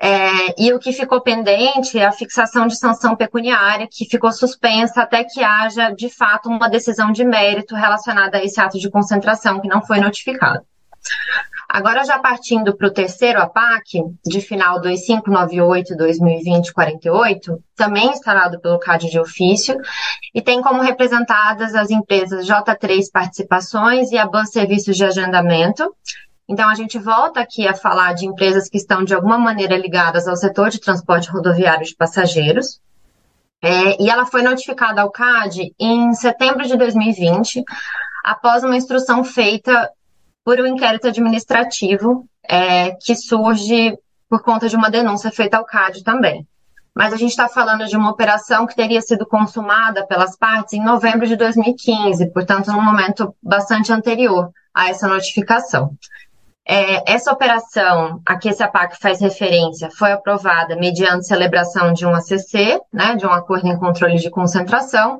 É, 0.00 0.54
e 0.56 0.72
o 0.72 0.78
que 0.78 0.92
ficou 0.92 1.20
pendente 1.20 1.98
é 1.98 2.06
a 2.06 2.12
fixação 2.12 2.68
de 2.68 2.78
sanção 2.78 3.16
pecuniária, 3.16 3.88
que 3.90 4.04
ficou 4.04 4.30
suspensa 4.30 5.02
até 5.02 5.24
que 5.24 5.42
haja, 5.42 5.90
de 5.90 6.08
fato, 6.08 6.48
uma 6.48 6.68
decisão 6.68 7.10
de 7.10 7.24
mérito 7.24 7.74
relacionada 7.74 8.38
a 8.38 8.44
esse 8.44 8.60
ato 8.60 8.78
de 8.78 8.88
concentração 8.88 9.60
que 9.60 9.66
não 9.66 9.82
foi 9.82 9.98
notificado. 9.98 10.64
Agora, 11.68 12.04
já 12.04 12.16
partindo 12.18 12.76
para 12.76 12.86
o 12.86 12.92
terceiro 12.92 13.40
APAC, 13.40 14.00
de 14.24 14.40
final 14.40 14.80
2598-2020-48, 14.80 17.58
também 17.74 18.10
instalado 18.10 18.60
pelo 18.60 18.78
CAD 18.78 19.10
de 19.10 19.18
ofício, 19.18 19.76
e 20.34 20.40
tem 20.40 20.62
como 20.62 20.80
representadas 20.80 21.74
as 21.74 21.90
empresas 21.90 22.46
J3 22.46 23.10
Participações 23.12 24.12
e 24.12 24.16
a 24.16 24.26
BAN 24.26 24.46
Serviços 24.46 24.96
de 24.96 25.04
Agendamento. 25.04 25.92
Então, 26.48 26.68
a 26.68 26.74
gente 26.74 26.98
volta 26.98 27.40
aqui 27.40 27.66
a 27.66 27.74
falar 27.74 28.14
de 28.14 28.24
empresas 28.24 28.68
que 28.68 28.78
estão 28.78 29.02
de 29.02 29.12
alguma 29.12 29.36
maneira 29.36 29.76
ligadas 29.76 30.28
ao 30.28 30.36
setor 30.36 30.70
de 30.70 30.80
transporte 30.80 31.28
rodoviário 31.28 31.84
de 31.84 31.96
passageiros. 31.96 32.80
É, 33.60 34.00
e 34.00 34.08
ela 34.08 34.24
foi 34.24 34.42
notificada 34.42 35.02
ao 35.02 35.10
CAD 35.10 35.74
em 35.78 36.14
setembro 36.14 36.64
de 36.66 36.76
2020, 36.76 37.64
após 38.24 38.62
uma 38.62 38.76
instrução 38.76 39.24
feita 39.24 39.90
por 40.46 40.60
um 40.60 40.66
inquérito 40.68 41.08
administrativo 41.08 42.24
é, 42.48 42.92
que 42.92 43.16
surge 43.16 43.98
por 44.28 44.44
conta 44.44 44.68
de 44.68 44.76
uma 44.76 44.88
denúncia 44.88 45.32
feita 45.32 45.56
ao 45.56 45.64
CAD 45.64 46.04
também. 46.04 46.46
Mas 46.94 47.12
a 47.12 47.16
gente 47.16 47.30
está 47.30 47.48
falando 47.48 47.84
de 47.84 47.96
uma 47.96 48.12
operação 48.12 48.64
que 48.64 48.76
teria 48.76 49.00
sido 49.02 49.26
consumada 49.26 50.06
pelas 50.06 50.36
partes 50.36 50.74
em 50.74 50.84
novembro 50.84 51.26
de 51.26 51.34
2015, 51.34 52.30
portanto, 52.30 52.70
num 52.70 52.80
momento 52.80 53.34
bastante 53.42 53.92
anterior 53.92 54.52
a 54.72 54.88
essa 54.88 55.08
notificação. 55.08 55.90
É, 56.64 57.12
essa 57.12 57.32
operação 57.32 58.20
a 58.24 58.36
que 58.36 58.48
esse 58.48 58.62
APAC 58.62 59.00
faz 59.00 59.20
referência 59.20 59.90
foi 59.90 60.12
aprovada 60.12 60.76
mediante 60.76 61.26
celebração 61.26 61.92
de 61.92 62.06
um 62.06 62.14
ACC, 62.14 62.80
né, 62.92 63.16
de 63.16 63.26
um 63.26 63.32
acordo 63.32 63.66
em 63.66 63.78
controle 63.78 64.16
de 64.18 64.30
concentração. 64.30 65.18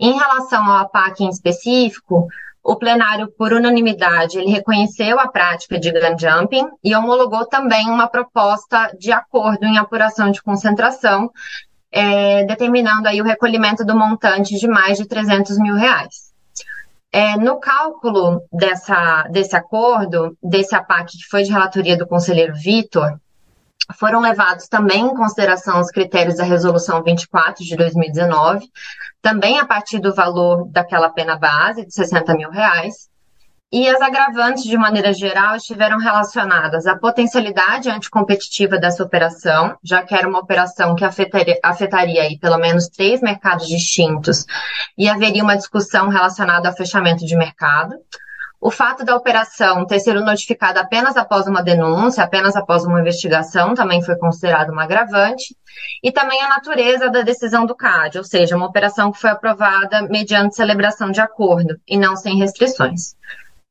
Em 0.00 0.12
relação 0.14 0.64
ao 0.64 0.78
APAC 0.78 1.24
em 1.24 1.28
específico, 1.28 2.26
o 2.64 2.76
plenário, 2.76 3.32
por 3.36 3.52
unanimidade, 3.52 4.38
ele 4.38 4.50
reconheceu 4.50 5.18
a 5.18 5.26
prática 5.26 5.80
de 5.80 5.90
gun 5.90 6.16
jumping 6.16 6.66
e 6.82 6.94
homologou 6.94 7.44
também 7.46 7.90
uma 7.90 8.06
proposta 8.06 8.94
de 8.96 9.10
acordo 9.10 9.64
em 9.64 9.78
apuração 9.78 10.30
de 10.30 10.40
concentração, 10.40 11.30
é, 11.90 12.44
determinando 12.44 13.08
aí 13.08 13.20
o 13.20 13.24
recolhimento 13.24 13.84
do 13.84 13.96
montante 13.96 14.58
de 14.58 14.68
mais 14.68 14.96
de 14.96 15.06
300 15.06 15.58
mil 15.58 15.74
reais. 15.74 16.32
É, 17.10 17.36
no 17.36 17.58
cálculo 17.58 18.42
dessa, 18.50 19.24
desse 19.24 19.56
acordo, 19.56 20.36
desse 20.42 20.74
APAC 20.74 21.18
que 21.18 21.28
foi 21.28 21.42
de 21.42 21.52
relatoria 21.52 21.96
do 21.96 22.06
conselheiro 22.06 22.54
Vitor, 22.54 23.18
foram 23.98 24.20
levados 24.20 24.68
também 24.68 25.06
em 25.06 25.14
consideração 25.14 25.80
os 25.80 25.90
critérios 25.90 26.36
da 26.36 26.44
Resolução 26.44 27.02
24 27.02 27.64
de 27.64 27.76
2019, 27.76 28.66
também 29.20 29.58
a 29.58 29.66
partir 29.66 29.98
do 29.98 30.14
valor 30.14 30.68
daquela 30.70 31.10
pena 31.10 31.36
base 31.36 31.84
de 31.84 31.92
60 31.92 32.34
mil 32.34 32.50
reais, 32.50 33.10
e 33.72 33.88
as 33.88 34.02
agravantes, 34.02 34.64
de 34.64 34.76
maneira 34.76 35.14
geral, 35.14 35.56
estiveram 35.56 35.98
relacionadas 35.98 36.86
à 36.86 36.94
potencialidade 36.94 37.88
anticompetitiva 37.88 38.78
dessa 38.78 39.02
operação, 39.02 39.74
já 39.82 40.02
que 40.02 40.14
era 40.14 40.28
uma 40.28 40.40
operação 40.40 40.94
que 40.94 41.02
afetaria, 41.02 41.58
afetaria 41.64 42.20
aí 42.20 42.38
pelo 42.38 42.58
menos 42.58 42.88
três 42.88 43.22
mercados 43.22 43.66
distintos 43.66 44.44
e 44.98 45.08
haveria 45.08 45.42
uma 45.42 45.56
discussão 45.56 46.10
relacionada 46.10 46.68
ao 46.68 46.76
fechamento 46.76 47.24
de 47.24 47.34
mercado. 47.34 47.94
O 48.64 48.70
fato 48.70 49.04
da 49.04 49.16
operação 49.16 49.84
ter 49.84 49.98
sido 49.98 50.24
notificada 50.24 50.80
apenas 50.80 51.16
após 51.16 51.48
uma 51.48 51.64
denúncia, 51.64 52.22
apenas 52.22 52.54
após 52.54 52.84
uma 52.84 53.00
investigação, 53.00 53.74
também 53.74 54.00
foi 54.00 54.14
considerado 54.16 54.70
uma 54.70 54.84
agravante. 54.84 55.56
E 56.00 56.12
também 56.12 56.40
a 56.40 56.48
natureza 56.48 57.10
da 57.10 57.22
decisão 57.22 57.66
do 57.66 57.74
CAD, 57.74 58.18
ou 58.18 58.24
seja, 58.24 58.56
uma 58.56 58.66
operação 58.66 59.10
que 59.10 59.18
foi 59.18 59.30
aprovada 59.30 60.02
mediante 60.02 60.54
celebração 60.54 61.10
de 61.10 61.20
acordo 61.20 61.74
e 61.88 61.98
não 61.98 62.14
sem 62.14 62.38
restrições. 62.38 63.16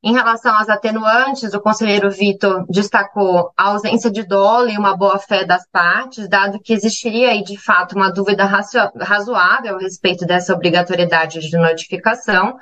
Em 0.04 0.12
relação 0.12 0.54
às 0.58 0.68
atenuantes, 0.68 1.54
o 1.54 1.62
conselheiro 1.62 2.12
Vitor 2.12 2.66
destacou 2.68 3.54
a 3.56 3.70
ausência 3.70 4.12
de 4.12 4.24
dolo 4.24 4.68
e 4.68 4.78
uma 4.78 4.98
boa-fé 4.98 5.46
das 5.46 5.66
partes, 5.72 6.28
dado 6.28 6.60
que 6.60 6.74
existiria 6.74 7.30
aí, 7.30 7.44
de 7.44 7.56
fato, 7.56 7.96
uma 7.96 8.12
dúvida 8.12 8.44
razoável 8.44 9.78
a 9.78 9.80
respeito 9.80 10.26
dessa 10.26 10.54
obrigatoriedade 10.54 11.40
de 11.40 11.56
notificação, 11.56 12.58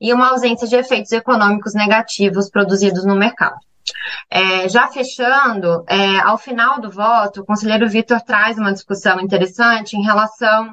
e 0.00 0.12
uma 0.12 0.30
ausência 0.30 0.66
de 0.66 0.76
efeitos 0.76 1.12
econômicos 1.12 1.74
negativos 1.74 2.48
produzidos 2.48 3.04
no 3.04 3.16
mercado. 3.16 3.56
É, 4.30 4.68
já 4.68 4.88
fechando, 4.88 5.84
é, 5.88 6.18
ao 6.20 6.38
final 6.38 6.80
do 6.80 6.90
voto, 6.90 7.40
o 7.40 7.44
conselheiro 7.44 7.88
Vitor 7.88 8.20
traz 8.20 8.56
uma 8.56 8.72
discussão 8.72 9.20
interessante 9.20 9.96
em 9.96 10.02
relação 10.02 10.72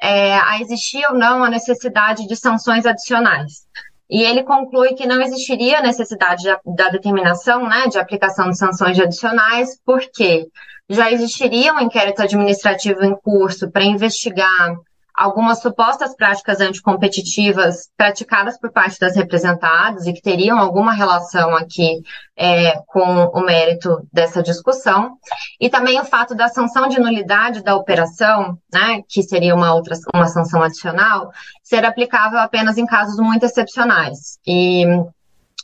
é, 0.00 0.36
a 0.38 0.60
existir 0.60 1.04
ou 1.08 1.16
não 1.16 1.42
a 1.42 1.50
necessidade 1.50 2.26
de 2.26 2.36
sanções 2.36 2.84
adicionais. 2.84 3.66
E 4.08 4.22
ele 4.22 4.44
conclui 4.44 4.94
que 4.94 5.06
não 5.06 5.20
existiria 5.20 5.80
necessidade 5.80 6.42
de, 6.42 6.74
da 6.76 6.88
determinação 6.90 7.66
né, 7.66 7.88
de 7.88 7.98
aplicação 7.98 8.50
de 8.50 8.58
sanções 8.58 8.98
adicionais, 8.98 9.80
porque 9.84 10.46
já 10.88 11.10
existiria 11.10 11.74
um 11.74 11.80
inquérito 11.80 12.22
administrativo 12.22 13.04
em 13.04 13.16
curso 13.16 13.70
para 13.70 13.84
investigar 13.84 14.76
algumas 15.16 15.60
supostas 15.62 16.14
práticas 16.14 16.60
anticompetitivas 16.60 17.88
praticadas 17.96 18.58
por 18.58 18.70
parte 18.70 19.00
das 19.00 19.16
representadas 19.16 20.06
e 20.06 20.12
que 20.12 20.20
teriam 20.20 20.58
alguma 20.58 20.92
relação 20.92 21.56
aqui 21.56 22.02
é, 22.36 22.78
com 22.86 23.00
o 23.00 23.40
mérito 23.40 24.06
dessa 24.12 24.42
discussão, 24.42 25.16
e 25.58 25.70
também 25.70 25.98
o 25.98 26.04
fato 26.04 26.34
da 26.34 26.48
sanção 26.48 26.86
de 26.86 27.00
nulidade 27.00 27.62
da 27.62 27.74
operação, 27.74 28.58
né, 28.70 29.00
que 29.08 29.22
seria 29.22 29.54
uma 29.54 29.72
outra 29.74 29.96
uma 30.14 30.26
sanção 30.26 30.62
adicional, 30.62 31.30
ser 31.62 31.84
aplicável 31.86 32.38
apenas 32.38 32.76
em 32.76 32.84
casos 32.84 33.16
muito 33.16 33.46
excepcionais, 33.46 34.38
e 34.46 34.84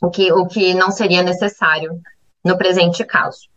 o 0.01 0.09
que, 0.09 0.31
o 0.33 0.47
que 0.47 0.73
não 0.73 0.89
seria 0.89 1.21
necessário 1.21 2.01
no 2.43 2.57
presente 2.57 3.05
caso. 3.05 3.47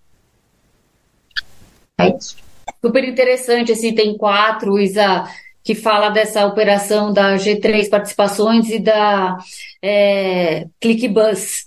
É 1.99 2.15
isso. 2.15 2.37
Super 2.85 3.05
interessante 3.05 3.73
esse 3.73 3.89
item 3.89 4.19
4, 4.19 4.79
Isa 4.79 5.25
que 5.67 5.75
fala 5.75 6.11
dessa 6.11 6.47
operação 6.47 7.13
da 7.13 7.35
G3 7.35 7.91
Participações 7.91 8.71
e 8.71 8.79
da 8.79 9.37
é, 9.83 10.69
ClickBus. 10.81 11.67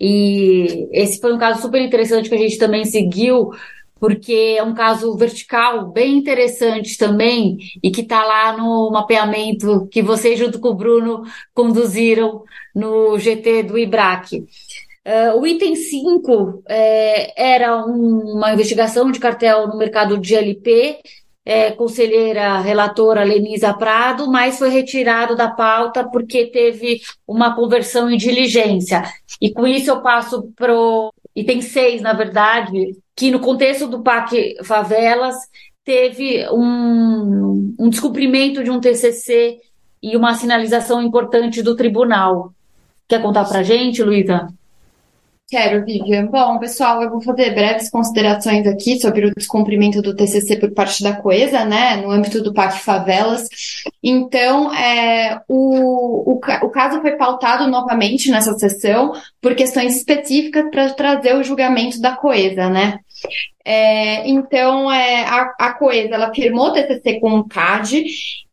E 0.00 0.88
esse 0.92 1.20
foi 1.20 1.34
um 1.34 1.38
caso 1.38 1.60
super 1.60 1.82
interessante 1.82 2.28
que 2.28 2.36
a 2.36 2.38
gente 2.38 2.56
também 2.56 2.84
seguiu, 2.84 3.50
porque 3.98 4.54
é 4.56 4.62
um 4.62 4.74
caso 4.74 5.16
vertical 5.16 5.90
bem 5.90 6.18
interessante 6.18 6.96
também 6.96 7.58
e 7.82 7.90
que 7.90 8.02
está 8.02 8.24
lá 8.24 8.56
no 8.56 8.92
mapeamento 8.92 9.88
que 9.90 10.02
vocês, 10.02 10.38
junto 10.38 10.60
com 10.60 10.68
o 10.68 10.74
Bruno, 10.74 11.24
conduziram 11.52 12.44
no 12.72 13.18
GT 13.18 13.64
do 13.64 13.76
IBRAC. 13.76 14.44
Uh, 15.04 15.36
o 15.40 15.44
item 15.44 15.74
5 15.74 16.62
é, 16.68 17.56
era 17.56 17.84
um, 17.84 18.36
uma 18.36 18.52
investigação 18.52 19.10
de 19.10 19.18
cartel 19.18 19.66
no 19.66 19.76
mercado 19.76 20.16
de 20.16 20.36
LP 20.36 21.00
é, 21.44 21.72
conselheira 21.72 22.60
relatora 22.60 23.24
Lenisa 23.24 23.74
Prado, 23.74 24.30
mas 24.30 24.58
foi 24.58 24.68
retirado 24.68 25.34
da 25.34 25.50
pauta 25.50 26.08
porque 26.08 26.46
teve 26.46 27.00
uma 27.26 27.54
conversão 27.54 28.10
em 28.10 28.16
diligência. 28.16 29.02
E 29.40 29.52
com 29.52 29.66
isso 29.66 29.90
eu 29.90 30.00
passo 30.00 30.52
para 30.56 30.74
o 30.74 31.12
item 31.34 31.60
6, 31.60 32.02
na 32.02 32.12
verdade, 32.12 32.96
que 33.16 33.30
no 33.30 33.40
contexto 33.40 33.88
do 33.88 34.02
PAC 34.02 34.56
Favelas 34.64 35.34
teve 35.84 36.48
um, 36.50 37.74
um 37.78 37.88
descumprimento 37.88 38.62
de 38.62 38.70
um 38.70 38.80
TCC 38.80 39.58
e 40.02 40.16
uma 40.16 40.34
sinalização 40.34 41.02
importante 41.02 41.62
do 41.62 41.74
tribunal. 41.74 42.52
Quer 43.08 43.20
contar 43.20 43.44
para 43.44 43.62
gente, 43.62 44.02
Luísa? 44.02 44.48
Quero, 45.52 45.84
Vivian. 45.84 46.28
Bom, 46.28 46.58
pessoal, 46.58 47.02
eu 47.02 47.10
vou 47.10 47.20
fazer 47.20 47.54
breves 47.54 47.90
considerações 47.90 48.66
aqui 48.66 48.98
sobre 48.98 49.26
o 49.26 49.34
descumprimento 49.34 50.00
do 50.00 50.16
TCC 50.16 50.56
por 50.56 50.70
parte 50.70 51.02
da 51.02 51.12
Coesa, 51.12 51.62
né, 51.62 51.96
no 51.96 52.10
âmbito 52.10 52.42
do 52.42 52.54
PAC 52.54 52.78
Favelas. 52.78 53.50
Então, 54.02 54.74
é, 54.74 55.42
o, 55.46 56.32
o, 56.32 56.40
o 56.62 56.70
caso 56.70 57.02
foi 57.02 57.18
pautado 57.18 57.70
novamente 57.70 58.30
nessa 58.30 58.54
sessão 58.54 59.12
por 59.42 59.54
questões 59.54 59.94
específicas 59.94 60.70
para 60.70 60.88
trazer 60.94 61.36
o 61.36 61.44
julgamento 61.44 62.00
da 62.00 62.16
Coesa, 62.16 62.70
né? 62.70 63.00
É, 63.62 64.26
então, 64.26 64.90
é, 64.90 65.24
a, 65.24 65.54
a 65.58 65.74
Coesa, 65.74 66.14
ela 66.14 66.32
firmou 66.34 66.72
TCC 66.72 67.20
com 67.20 67.40
o 67.40 67.46
CAD 67.46 68.06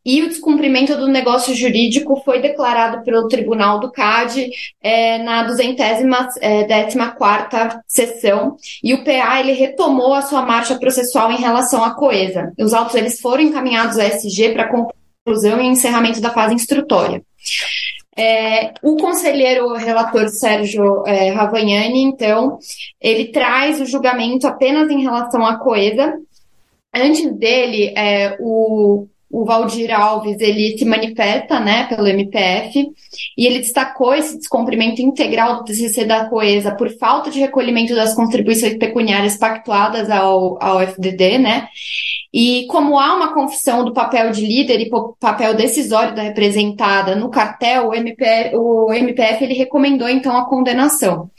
e 0.06 0.22
o 0.22 0.30
descumprimento 0.30 0.96
do 0.96 1.08
negócio 1.08 1.54
jurídico 1.54 2.22
foi 2.24 2.42
declarado 2.42 3.04
pelo 3.04 3.28
Tribunal 3.28 3.80
do 3.80 3.92
CAD 3.92 4.50
é, 4.82 5.18
na 5.20 5.44
214 5.44 6.40
é, 6.42 7.80
sessão 7.88 8.56
e 8.84 8.94
o 8.94 9.04
PA 9.04 9.40
ele 9.40 9.52
retomou 9.54 10.14
a 10.14 10.22
sua 10.22 10.42
marcha 10.42 10.80
processual 10.80 11.32
em 11.32 11.38
relação 11.38 11.84
à 11.84 11.92
Coesa. 11.92 12.54
Os 12.58 12.74
autos 12.74 12.96
eles 12.96 13.20
foram 13.20 13.44
encaminhados 13.44 13.98
à 13.98 14.06
SG 14.06 14.54
para 14.54 14.70
conclusão 14.70 15.62
e 15.62 15.68
encerramento 15.68 16.22
da 16.22 16.32
fase 16.32 16.56
instrutória. 16.56 17.22
É, 18.18 18.74
o 18.84 18.98
conselheiro 18.98 19.74
relator 19.76 20.28
Sérgio 20.28 21.04
é, 21.08 21.30
Ravagnani, 21.30 22.02
então, 22.02 22.58
ele 23.00 23.32
traz 23.32 23.80
o 23.80 23.86
julgamento 23.86 24.46
apenas 24.46 24.90
em 24.90 25.02
relação 25.02 25.46
à 25.46 25.58
Coesa. 25.58 26.20
Antes 26.94 27.32
dele, 27.38 27.94
é, 27.96 28.36
o 28.40 29.08
o 29.30 29.46
Valdir 29.46 29.94
Alves 29.94 30.40
ele 30.40 30.78
se 30.78 30.86
manifesta 30.86 31.60
né, 31.60 31.86
pelo 31.86 32.08
MPF 32.08 32.92
e 33.38 33.46
ele 33.46 33.60
destacou 33.60 34.14
esse 34.14 34.38
descumprimento 34.38 35.02
integral 35.02 35.58
do 35.58 35.64
TCC 35.66 36.06
da 36.06 36.26
Coesa 36.26 36.76
por 36.76 36.90
falta 36.98 37.30
de 37.30 37.40
recolhimento 37.40 37.94
das 37.94 38.16
contribuições 38.16 38.78
pecuniárias 38.78 39.38
pactuadas 39.38 40.10
ao, 40.10 40.62
ao 40.62 40.82
FDD, 40.82 41.38
né? 41.38 41.68
E 42.34 42.68
como 42.68 43.00
há 43.00 43.16
uma 43.16 43.34
confissão 43.34 43.84
do 43.84 43.94
papel 43.94 44.32
de 44.32 44.46
líder 44.46 44.82
e 44.82 44.90
papel 45.20 45.56
decisório 45.56 46.16
da 46.16 46.22
representada 46.22 47.16
no 47.16 47.30
cartel, 47.30 47.90
o 47.90 47.96
MPF, 47.96 48.56
o 48.56 48.94
MPF 48.94 49.44
ele 49.44 49.56
recomendou 49.56 50.08
então 50.08 50.38
a 50.38 50.48
condenação. 50.48 51.30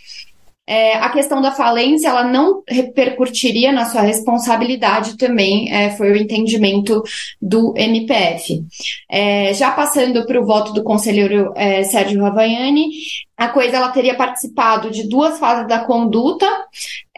É, 0.70 0.94
a 0.94 1.08
questão 1.08 1.42
da 1.42 1.50
falência 1.50 2.06
ela 2.06 2.22
não 2.22 2.62
repercutiria 2.68 3.72
na 3.72 3.86
sua 3.86 4.02
responsabilidade 4.02 5.16
também, 5.16 5.68
é, 5.74 5.90
foi 5.96 6.12
o 6.12 6.16
entendimento 6.16 7.02
do 7.42 7.74
MPF. 7.76 8.62
É, 9.10 9.52
já 9.52 9.72
passando 9.72 10.24
para 10.24 10.40
o 10.40 10.46
voto 10.46 10.72
do 10.72 10.84
conselheiro 10.84 11.52
é, 11.56 11.82
Sérgio 11.82 12.22
Ravagnani, 12.22 12.88
a 13.36 13.48
coisa 13.48 13.78
ela 13.78 13.88
teria 13.88 14.14
participado 14.14 14.92
de 14.92 15.08
duas 15.08 15.40
fases 15.40 15.66
da 15.66 15.80
conduta, 15.80 16.46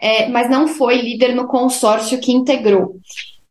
é, 0.01 0.27
mas 0.29 0.49
não 0.49 0.67
foi 0.67 0.97
líder 0.97 1.35
no 1.35 1.45
consórcio 1.45 2.19
que 2.19 2.31
integrou. 2.31 2.95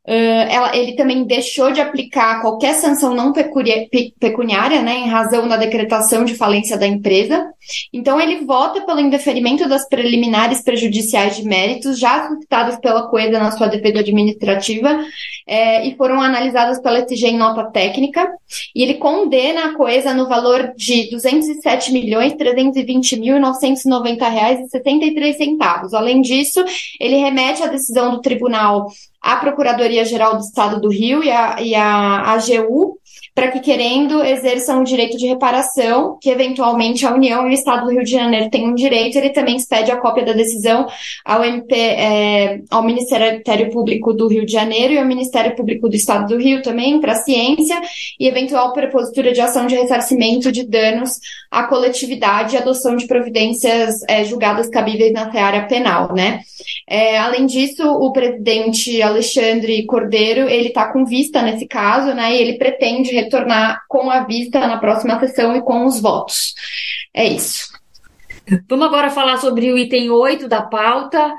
Uh, 0.05 0.51
ela, 0.51 0.77
ele 0.77 0.97
também 0.97 1.23
deixou 1.25 1.71
de 1.71 1.81
aplicar 1.81 2.41
qualquer 2.41 2.75
sanção 2.75 3.15
não 3.15 3.33
pecuniária, 3.33 4.83
né, 4.83 4.97
em 4.97 5.09
razão 5.09 5.47
da 5.47 5.57
decretação 5.57 6.25
de 6.25 6.35
falência 6.35 6.77
da 6.77 6.87
empresa. 6.87 7.47
Então, 7.93 8.21
ele 8.21 8.45
vota 8.45 8.81
pelo 8.81 8.99
indeferimento 8.99 9.69
das 9.69 9.89
preliminares 9.89 10.61
prejudiciais 10.61 11.37
de 11.37 11.45
méritos 11.45 12.01
já 12.01 12.27
suscitadas 12.27 12.81
pela 12.81 13.09
Coesa 13.09 13.39
na 13.39 13.53
sua 13.53 13.69
defesa 13.69 14.01
administrativa 14.01 15.05
é, 15.47 15.87
e 15.87 15.95
foram 15.97 16.21
analisadas 16.21 16.81
pela 16.81 16.99
SG 16.99 17.29
em 17.29 17.39
nota 17.39 17.71
técnica. 17.71 18.29
E 18.75 18.83
ele 18.83 18.95
condena 18.95 19.67
a 19.67 19.75
Coesa 19.75 20.13
no 20.13 20.29
valor 20.29 20.73
de 20.77 21.03
R$ 21.03 21.11
207 21.13 21.93
milhões 21.93 22.35
320 22.35 23.21
mil 23.21 23.39
990 23.39 24.29
reais 24.29 24.61
e 24.61 24.69
73 24.69 25.37
centavos. 25.37 25.95
Além 25.95 26.21
disso, 26.21 26.65
ele 26.99 27.17
remete 27.17 27.63
a 27.63 27.69
decisão 27.69 28.11
do 28.11 28.21
tribunal 28.21 28.89
a 29.23 29.37
Procuradoria-Geral 29.37 30.37
do 30.37 30.43
Estado 30.43 30.81
do 30.81 30.91
Rio 30.91 31.23
e 31.23 31.31
a, 31.31 31.63
e 31.63 31.75
a 31.75 32.33
AGU, 32.33 32.99
para 33.35 33.51
que, 33.51 33.61
querendo, 33.61 34.23
exerçam 34.23 34.81
o 34.81 34.85
direito 34.85 35.17
de 35.17 35.27
reparação, 35.27 36.19
que 36.21 36.29
eventualmente 36.29 37.07
a 37.07 37.15
União 37.15 37.47
e 37.47 37.51
o 37.51 37.55
Estado 37.55 37.87
do 37.87 37.93
Rio 37.93 38.05
de 38.05 38.11
Janeiro 38.11 38.51
têm 38.51 38.69
um 38.69 38.75
direito, 38.75 39.17
ele 39.17 39.31
também 39.31 39.57
expede 39.57 39.91
a 39.91 39.97
cópia 39.97 40.25
da 40.25 40.35
decisão 40.35 40.87
ao, 41.25 41.43
MP, 41.43 41.75
é, 41.75 42.61
ao 42.71 42.83
Ministério 42.83 43.71
Público 43.71 44.13
do 44.13 44.29
Rio 44.29 44.45
de 44.45 44.53
Janeiro 44.53 44.93
e 44.93 44.99
ao 44.99 45.07
Ministério 45.07 45.57
Público 45.57 45.89
do 45.89 45.97
Estado 45.97 46.29
do 46.29 46.43
Rio 46.43 46.63
também, 46.63 47.01
para 47.01 47.13
a 47.13 47.17
ciência, 47.17 47.81
e 48.21 48.29
eventual 48.29 48.73
prepositura 48.75 49.33
de 49.33 49.41
ação 49.41 49.67
de 49.67 49.77
ressarcimento 49.77 50.53
de 50.53 50.67
danos 50.67 51.19
à 51.51 51.65
coletividade 51.65 52.55
e 52.55 52.59
adoção 52.59 52.97
de 52.97 53.07
providências 53.07 54.03
é, 54.09 54.25
julgadas 54.25 54.69
cabíveis 54.69 55.13
na 55.13 55.31
seara 55.33 55.63
penal, 55.63 56.13
né? 56.15 56.41
É, 56.89 57.19
além 57.19 57.47
disso, 57.47 57.83
o 57.83 58.13
presidente 58.13 59.01
Alexandre 59.01 59.85
Cordeiro, 59.87 60.49
ele 60.49 60.69
está 60.69 60.93
com 60.93 61.05
vista 61.05 61.41
nesse 61.41 61.67
caso, 61.67 62.15
né? 62.15 62.35
E 62.35 62.41
ele 62.41 62.59
pretende 62.59 63.22
retornar 63.23 63.83
com 63.89 64.11
a 64.11 64.25
vista 64.25 64.61
na 64.61 64.79
próxima 64.79 65.19
sessão 65.21 65.57
e 65.57 65.63
com 65.63 65.85
os 65.85 66.01
votos. 66.01 66.55
É 67.15 67.25
isso. 67.25 67.73
Vamos 68.69 68.87
agora 68.87 69.11
falar 69.11 69.37
sobre 69.39 69.73
o 69.73 69.79
item 69.79 70.11
8 70.11 70.49
da 70.49 70.63
pauta. 70.63 71.33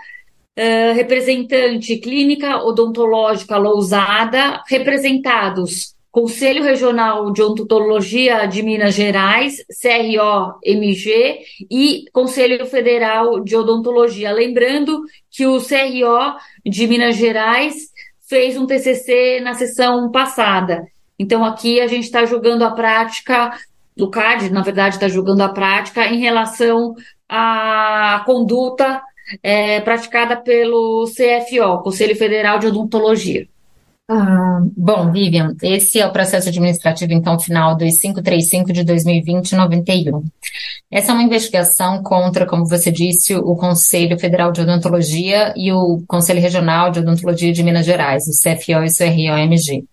Uh, 0.56 0.94
representante 0.94 1.98
clínica 1.98 2.64
odontológica 2.64 3.58
Lousada, 3.58 4.62
representados 4.70 5.96
Conselho 6.14 6.64
Regional 6.64 7.34
de 7.34 7.42
Odontologia 7.42 8.46
de 8.46 8.62
Minas 8.62 8.94
Gerais, 8.94 9.66
CRO-MG, 9.82 11.40
e 11.72 12.06
Conselho 12.14 12.68
Federal 12.68 13.40
de 13.40 13.56
Odontologia. 13.56 14.32
Lembrando 14.32 15.02
que 15.32 15.48
o 15.48 15.58
CRO 15.60 16.38
de 16.64 16.86
Minas 16.86 17.16
Gerais 17.16 17.90
fez 18.30 18.56
um 18.56 18.68
TCC 18.68 19.40
na 19.40 19.56
sessão 19.56 20.12
passada. 20.12 20.86
Então, 21.18 21.44
aqui 21.44 21.80
a 21.80 21.88
gente 21.88 22.04
está 22.04 22.26
jogando 22.26 22.64
a 22.64 22.72
prática, 22.72 23.52
o 24.00 24.08
CAD, 24.08 24.50
na 24.50 24.62
verdade, 24.62 24.96
está 24.96 25.08
jogando 25.08 25.42
a 25.42 25.50
prática 25.50 26.06
em 26.08 26.20
relação 26.20 26.96
à 27.30 28.24
conduta 28.26 29.02
é, 29.42 29.80
praticada 29.82 30.36
pelo 30.36 31.06
CFO, 31.06 31.84
Conselho 31.84 32.16
Federal 32.16 32.60
de 32.60 32.68
Odontologia. 32.68 33.48
Ah, 34.10 34.60
bom, 34.76 35.12
Vivian, 35.12 35.56
esse 35.64 35.98
é 35.98 36.06
o 36.06 36.12
processo 36.12 36.50
administrativo, 36.50 37.14
então, 37.14 37.40
final 37.40 37.78
2535 37.78 38.74
de 38.74 38.84
2020-91. 38.84 40.24
Essa 40.92 41.12
é 41.12 41.16
uma 41.16 41.24
investigação 41.24 42.04
contra, 42.04 42.46
como 42.46 42.68
você 42.68 42.92
disse, 42.92 43.34
o 43.34 43.56
Conselho 43.56 44.20
Federal 44.20 44.52
de 44.52 44.62
Odontologia 44.62 45.54
e 45.56 45.72
o 45.72 46.04
Conselho 46.06 46.42
Regional 46.42 46.92
de 46.92 47.00
Odontologia 47.00 47.54
de 47.54 47.64
Minas 47.64 47.86
Gerais, 47.86 48.26
o 48.28 48.32
CFO 48.32 48.84
e 48.84 48.88
o 48.88 48.94
CROMG. 48.94 49.86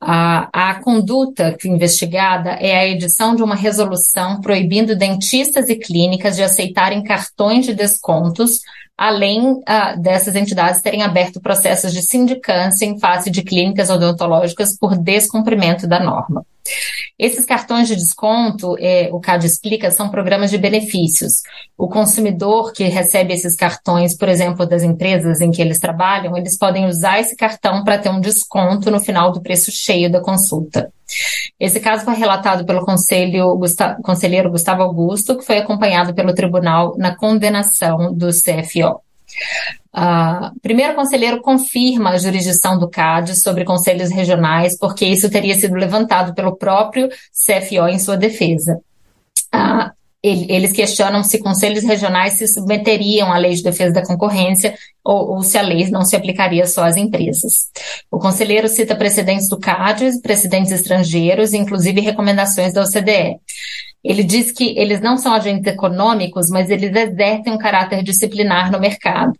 A, 0.00 0.70
a 0.70 0.82
conduta 0.82 1.56
investigada 1.64 2.50
é 2.50 2.76
a 2.76 2.86
edição 2.86 3.34
de 3.34 3.42
uma 3.42 3.54
resolução 3.54 4.40
proibindo 4.42 4.94
dentistas 4.94 5.68
e 5.70 5.76
clínicas 5.76 6.36
de 6.36 6.42
aceitarem 6.42 7.02
cartões 7.02 7.64
de 7.64 7.74
descontos, 7.74 8.60
além 8.96 9.52
uh, 9.52 10.00
dessas 10.00 10.34
entidades 10.34 10.80
terem 10.80 11.02
aberto 11.02 11.40
processos 11.40 11.92
de 11.92 12.02
sindicância 12.02 12.86
em 12.86 12.98
face 12.98 13.30
de 13.30 13.42
clínicas 13.42 13.90
odontológicas 13.90 14.76
por 14.78 14.96
descumprimento 14.96 15.86
da 15.86 16.00
norma. 16.00 16.44
Esses 17.18 17.44
cartões 17.44 17.88
de 17.88 17.94
desconto, 17.94 18.76
é, 18.78 19.08
o 19.12 19.20
CAD 19.20 19.46
explica, 19.46 19.90
são 19.90 20.08
programas 20.08 20.50
de 20.50 20.58
benefícios. 20.58 21.42
O 21.76 21.88
consumidor 21.88 22.72
que 22.72 22.84
recebe 22.84 23.32
esses 23.32 23.54
cartões, 23.54 24.16
por 24.16 24.28
exemplo, 24.28 24.66
das 24.66 24.82
empresas 24.82 25.40
em 25.40 25.50
que 25.50 25.62
eles 25.62 25.78
trabalham, 25.78 26.36
eles 26.36 26.58
podem 26.58 26.86
usar 26.86 27.20
esse 27.20 27.36
cartão 27.36 27.84
para 27.84 27.98
ter 27.98 28.10
um 28.10 28.20
desconto 28.20 28.90
no 28.90 29.00
final 29.00 29.30
do 29.30 29.40
preço 29.40 29.70
cheio 29.70 30.10
da 30.10 30.20
consulta. 30.20 30.92
Esse 31.58 31.80
caso 31.80 32.04
foi 32.04 32.14
relatado 32.14 32.64
pelo 32.64 32.84
conselheiro 32.84 34.50
Gustavo 34.50 34.82
Augusto, 34.82 35.36
que 35.36 35.44
foi 35.44 35.58
acompanhado 35.58 36.14
pelo 36.14 36.34
tribunal 36.34 36.94
na 36.98 37.16
condenação 37.16 38.12
do 38.14 38.28
CFO. 38.28 39.00
Uh, 39.94 40.60
primeiro, 40.60 40.92
o 40.92 40.96
conselheiro 40.96 41.40
confirma 41.40 42.10
a 42.10 42.18
jurisdição 42.18 42.78
do 42.78 42.88
CAD 42.88 43.34
sobre 43.34 43.64
conselhos 43.64 44.10
regionais, 44.10 44.78
porque 44.78 45.06
isso 45.06 45.30
teria 45.30 45.54
sido 45.54 45.74
levantado 45.74 46.34
pelo 46.34 46.56
próprio 46.56 47.08
CFO 47.08 47.88
em 47.88 47.98
sua 47.98 48.16
defesa. 48.16 48.78
Uh, 49.54 49.90
eles 50.28 50.72
questionam 50.72 51.22
se 51.22 51.38
conselhos 51.38 51.84
regionais 51.84 52.34
se 52.34 52.48
submeteriam 52.48 53.32
à 53.32 53.38
lei 53.38 53.54
de 53.54 53.62
defesa 53.62 53.92
da 53.92 54.04
concorrência 54.04 54.74
ou, 55.04 55.34
ou, 55.36 55.42
se 55.42 55.56
a 55.56 55.62
lei 55.62 55.88
não 55.90 56.04
se 56.04 56.16
aplicaria 56.16 56.66
só 56.66 56.84
às 56.84 56.96
empresas. 56.96 57.70
O 58.10 58.18
conselheiro 58.18 58.68
cita 58.68 58.96
precedentes 58.96 59.48
do 59.48 59.58
CAD, 59.58 60.20
precedentes 60.22 60.72
estrangeiros, 60.72 61.52
inclusive 61.52 62.00
recomendações 62.00 62.72
da 62.72 62.82
OCDE. 62.82 63.38
Ele 64.02 64.22
diz 64.22 64.52
que 64.52 64.76
eles 64.78 65.00
não 65.00 65.16
são 65.16 65.32
agentes 65.32 65.66
econômicos, 65.66 66.48
mas 66.48 66.70
eles 66.70 66.94
exercem 66.94 67.52
um 67.52 67.58
caráter 67.58 68.02
disciplinar 68.02 68.70
no 68.70 68.80
mercado 68.80 69.32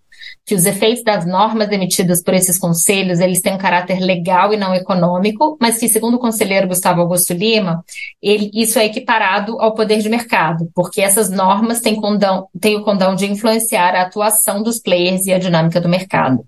que 0.46 0.54
os 0.54 0.64
efeitos 0.64 1.02
das 1.02 1.26
normas 1.26 1.72
emitidas 1.72 2.22
por 2.22 2.32
esses 2.32 2.56
conselhos, 2.56 3.18
eles 3.18 3.40
têm 3.40 3.54
um 3.54 3.58
caráter 3.58 3.98
legal 3.98 4.54
e 4.54 4.56
não 4.56 4.72
econômico, 4.72 5.58
mas 5.60 5.76
que, 5.76 5.88
segundo 5.88 6.14
o 6.14 6.20
conselheiro 6.20 6.68
Gustavo 6.68 7.00
Augusto 7.00 7.34
Lima, 7.34 7.84
ele, 8.22 8.48
isso 8.54 8.78
é 8.78 8.86
equiparado 8.86 9.60
ao 9.60 9.74
poder 9.74 9.98
de 9.98 10.08
mercado, 10.08 10.70
porque 10.72 11.00
essas 11.00 11.28
normas 11.28 11.80
têm, 11.80 11.96
condão, 11.96 12.46
têm 12.60 12.76
o 12.76 12.84
condão 12.84 13.16
de 13.16 13.26
influenciar 13.26 13.96
a 13.96 14.02
atuação 14.02 14.62
dos 14.62 14.78
players 14.78 15.26
e 15.26 15.32
a 15.32 15.38
dinâmica 15.38 15.80
do 15.80 15.88
mercado. 15.88 16.44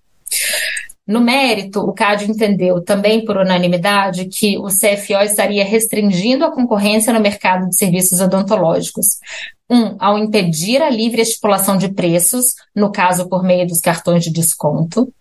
No 1.05 1.21
mérito, 1.21 1.81
o 1.81 1.93
CAD 1.93 2.31
entendeu, 2.31 2.81
também 2.83 3.25
por 3.25 3.37
unanimidade, 3.37 4.27
que 4.27 4.59
o 4.59 4.67
CFO 4.67 5.25
estaria 5.25 5.65
restringindo 5.65 6.45
a 6.45 6.53
concorrência 6.53 7.13
no 7.13 7.19
mercado 7.19 7.69
de 7.69 7.77
serviços 7.77 8.21
odontológicos. 8.21 9.19
Um, 9.71 9.97
ao 9.99 10.19
impedir 10.19 10.81
a 10.81 10.89
livre 10.89 11.21
estipulação 11.21 11.77
de 11.77 11.89
preços, 11.89 12.55
no 12.75 12.91
caso 12.91 13.29
por 13.29 13.43
meio 13.43 13.67
dos 13.67 13.81
cartões 13.81 14.25
de 14.25 14.31
desconto 14.31 15.13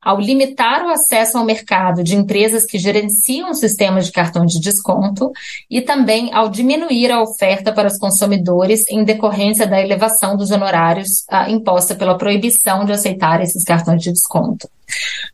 ao 0.00 0.20
limitar 0.20 0.84
o 0.84 0.88
acesso 0.88 1.36
ao 1.36 1.44
mercado 1.44 2.02
de 2.02 2.16
empresas 2.16 2.64
que 2.64 2.78
gerenciam 2.78 3.52
sistemas 3.52 4.06
de 4.06 4.12
cartão 4.12 4.46
de 4.46 4.60
desconto 4.60 5.30
e 5.68 5.80
também 5.80 6.32
ao 6.32 6.48
diminuir 6.48 7.10
a 7.10 7.20
oferta 7.20 7.72
para 7.72 7.88
os 7.88 7.98
consumidores 7.98 8.88
em 8.88 9.04
decorrência 9.04 9.66
da 9.66 9.80
elevação 9.80 10.36
dos 10.36 10.50
honorários 10.50 11.24
ah, 11.28 11.50
imposta 11.50 11.94
pela 11.94 12.16
proibição 12.16 12.84
de 12.84 12.92
aceitar 12.92 13.42
esses 13.42 13.64
cartões 13.64 14.02
de 14.02 14.12
desconto. 14.12 14.68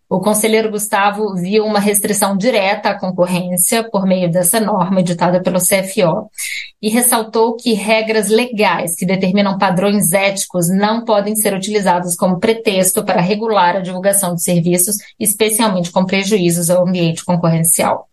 O 0.08 0.20
conselheiro 0.20 0.70
Gustavo 0.70 1.34
viu 1.34 1.64
uma 1.64 1.80
restrição 1.80 2.36
direta 2.36 2.90
à 2.90 2.98
concorrência 2.98 3.82
por 3.90 4.06
meio 4.06 4.30
dessa 4.30 4.60
norma 4.60 5.00
editada 5.00 5.42
pelo 5.42 5.58
CFO 5.58 6.30
e 6.80 6.90
ressaltou 6.90 7.56
que 7.56 7.72
regras 7.72 8.28
legais 8.28 8.94
que 8.96 9.06
determinam 9.06 9.56
padrões 9.56 10.12
éticos 10.12 10.68
não 10.68 11.04
podem 11.04 11.34
ser 11.34 11.54
utilizadas 11.54 12.14
como 12.14 12.38
pretexto 12.38 13.02
para 13.02 13.20
regular 13.20 13.76
a 13.76 13.80
divulgação 13.80 14.34
de 14.34 14.42
serviços, 14.42 14.96
especialmente 15.18 15.90
com 15.90 16.04
prejuízos 16.04 16.68
ao 16.68 16.86
ambiente 16.86 17.24
concorrencial. 17.24 18.06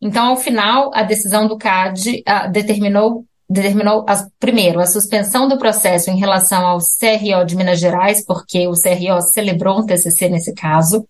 Então, 0.00 0.30
ao 0.30 0.36
final, 0.36 0.90
a 0.94 1.02
decisão 1.02 1.46
do 1.46 1.56
CAD 1.56 2.24
uh, 2.26 2.50
determinou 2.50 3.24
determinou, 3.52 4.04
as, 4.08 4.26
primeiro, 4.40 4.80
a 4.80 4.86
suspensão 4.86 5.46
do 5.46 5.58
processo 5.58 6.10
em 6.10 6.18
relação 6.18 6.66
ao 6.66 6.78
CRO 6.78 7.44
de 7.44 7.54
Minas 7.56 7.78
Gerais, 7.78 8.24
porque 8.24 8.66
o 8.66 8.72
CRO 8.72 9.20
celebrou 9.20 9.78
um 9.78 9.86
TCC 9.86 10.28
nesse 10.28 10.52
caso, 10.54 11.06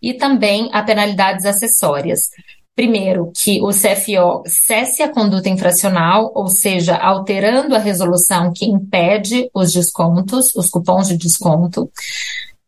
e 0.00 0.14
também 0.14 0.70
a 0.72 0.80
penalidades 0.82 1.44
acessórias. 1.44 2.30
Primeiro, 2.78 3.32
que 3.34 3.60
o 3.60 3.70
CFO 3.70 4.44
cesse 4.46 5.02
a 5.02 5.12
conduta 5.12 5.48
infracional, 5.48 6.30
ou 6.32 6.46
seja, 6.46 6.94
alterando 6.94 7.74
a 7.74 7.78
resolução 7.80 8.52
que 8.54 8.66
impede 8.66 9.50
os 9.52 9.72
descontos, 9.72 10.54
os 10.54 10.70
cupons 10.70 11.08
de 11.08 11.16
desconto, 11.16 11.90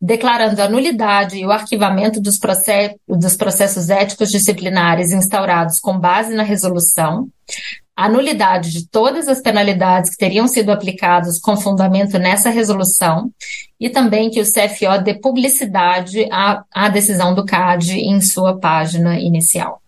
declarando 0.03 0.61
a 0.61 0.69
nulidade 0.69 1.39
e 1.39 1.47
o 1.47 1.53
arquivamento 1.53 2.21
dos, 2.21 2.41
processos, 2.41 2.97
dos 3.07 3.37
processos 3.37 3.89
éticos 3.89 4.33
disciplinares 4.33 5.13
instaurados 5.13 5.79
com 5.79 5.97
base 5.97 6.35
na 6.35 6.43
resolução, 6.43 7.29
a 7.95 8.09
nulidade 8.09 8.73
de 8.73 8.89
todas 8.89 9.29
as 9.29 9.41
penalidades 9.41 10.11
que 10.11 10.17
teriam 10.17 10.49
sido 10.49 10.73
aplicadas 10.73 11.39
com 11.39 11.57
fundamento 11.57 12.19
nessa 12.19 12.51
resolução 12.51 13.31
e 13.79 13.89
também 13.89 14.29
que 14.29 14.41
o 14.41 14.45
CFO 14.45 15.05
dê 15.05 15.15
publicidade 15.15 16.27
à, 16.33 16.65
à 16.75 16.89
decisão 16.89 17.33
do 17.33 17.45
CAD 17.45 17.93
em 17.93 18.21
sua 18.21 18.59
página 18.59 19.17
inicial. 19.21 19.81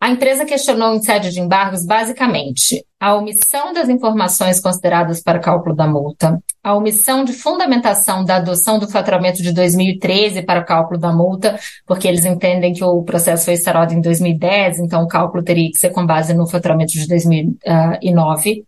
A 0.00 0.08
empresa 0.08 0.46
questionou 0.46 0.94
em 0.94 1.02
sede 1.02 1.30
de 1.30 1.40
embargos 1.40 1.84
basicamente 1.84 2.82
a 2.98 3.14
omissão 3.14 3.72
das 3.74 3.88
informações 3.90 4.58
consideradas 4.58 5.22
para 5.22 5.38
cálculo 5.38 5.76
da 5.76 5.86
multa, 5.86 6.42
a 6.64 6.74
omissão 6.74 7.22
de 7.22 7.34
fundamentação 7.34 8.24
da 8.24 8.36
adoção 8.36 8.78
do 8.78 8.88
faturamento 8.88 9.42
de 9.42 9.52
2013 9.52 10.42
para 10.42 10.64
cálculo 10.64 10.98
da 10.98 11.12
multa, 11.12 11.58
porque 11.86 12.08
eles 12.08 12.24
entendem 12.24 12.72
que 12.72 12.82
o 12.82 13.02
processo 13.02 13.44
foi 13.44 13.54
instaurado 13.54 13.92
em 13.92 14.00
2010, 14.00 14.78
então 14.80 15.02
o 15.02 15.08
cálculo 15.08 15.42
teria 15.42 15.70
que 15.70 15.78
ser 15.78 15.90
com 15.90 16.06
base 16.06 16.32
no 16.32 16.46
faturamento 16.46 16.92
de 16.92 17.06
2009 17.06 18.64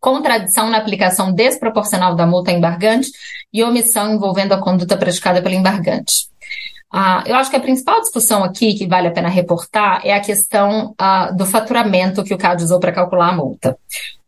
contradição 0.00 0.70
na 0.70 0.78
aplicação 0.78 1.32
desproporcional 1.32 2.14
da 2.14 2.26
multa 2.26 2.52
embargante 2.52 3.10
e 3.52 3.62
omissão 3.62 4.14
envolvendo 4.14 4.52
a 4.52 4.60
conduta 4.60 4.96
praticada 4.96 5.42
pelo 5.42 5.54
embargante. 5.54 6.28
Uh, 6.92 7.26
eu 7.26 7.34
acho 7.34 7.50
que 7.50 7.56
a 7.56 7.60
principal 7.60 8.00
discussão 8.00 8.44
aqui 8.44 8.74
que 8.74 8.86
vale 8.86 9.08
a 9.08 9.10
pena 9.10 9.28
reportar 9.28 10.00
é 10.04 10.12
a 10.14 10.20
questão 10.20 10.94
uh, 11.00 11.36
do 11.36 11.44
faturamento 11.44 12.22
que 12.22 12.32
o 12.32 12.38
CAD 12.38 12.62
usou 12.62 12.78
para 12.78 12.92
calcular 12.92 13.30
a 13.30 13.32
multa. 13.32 13.76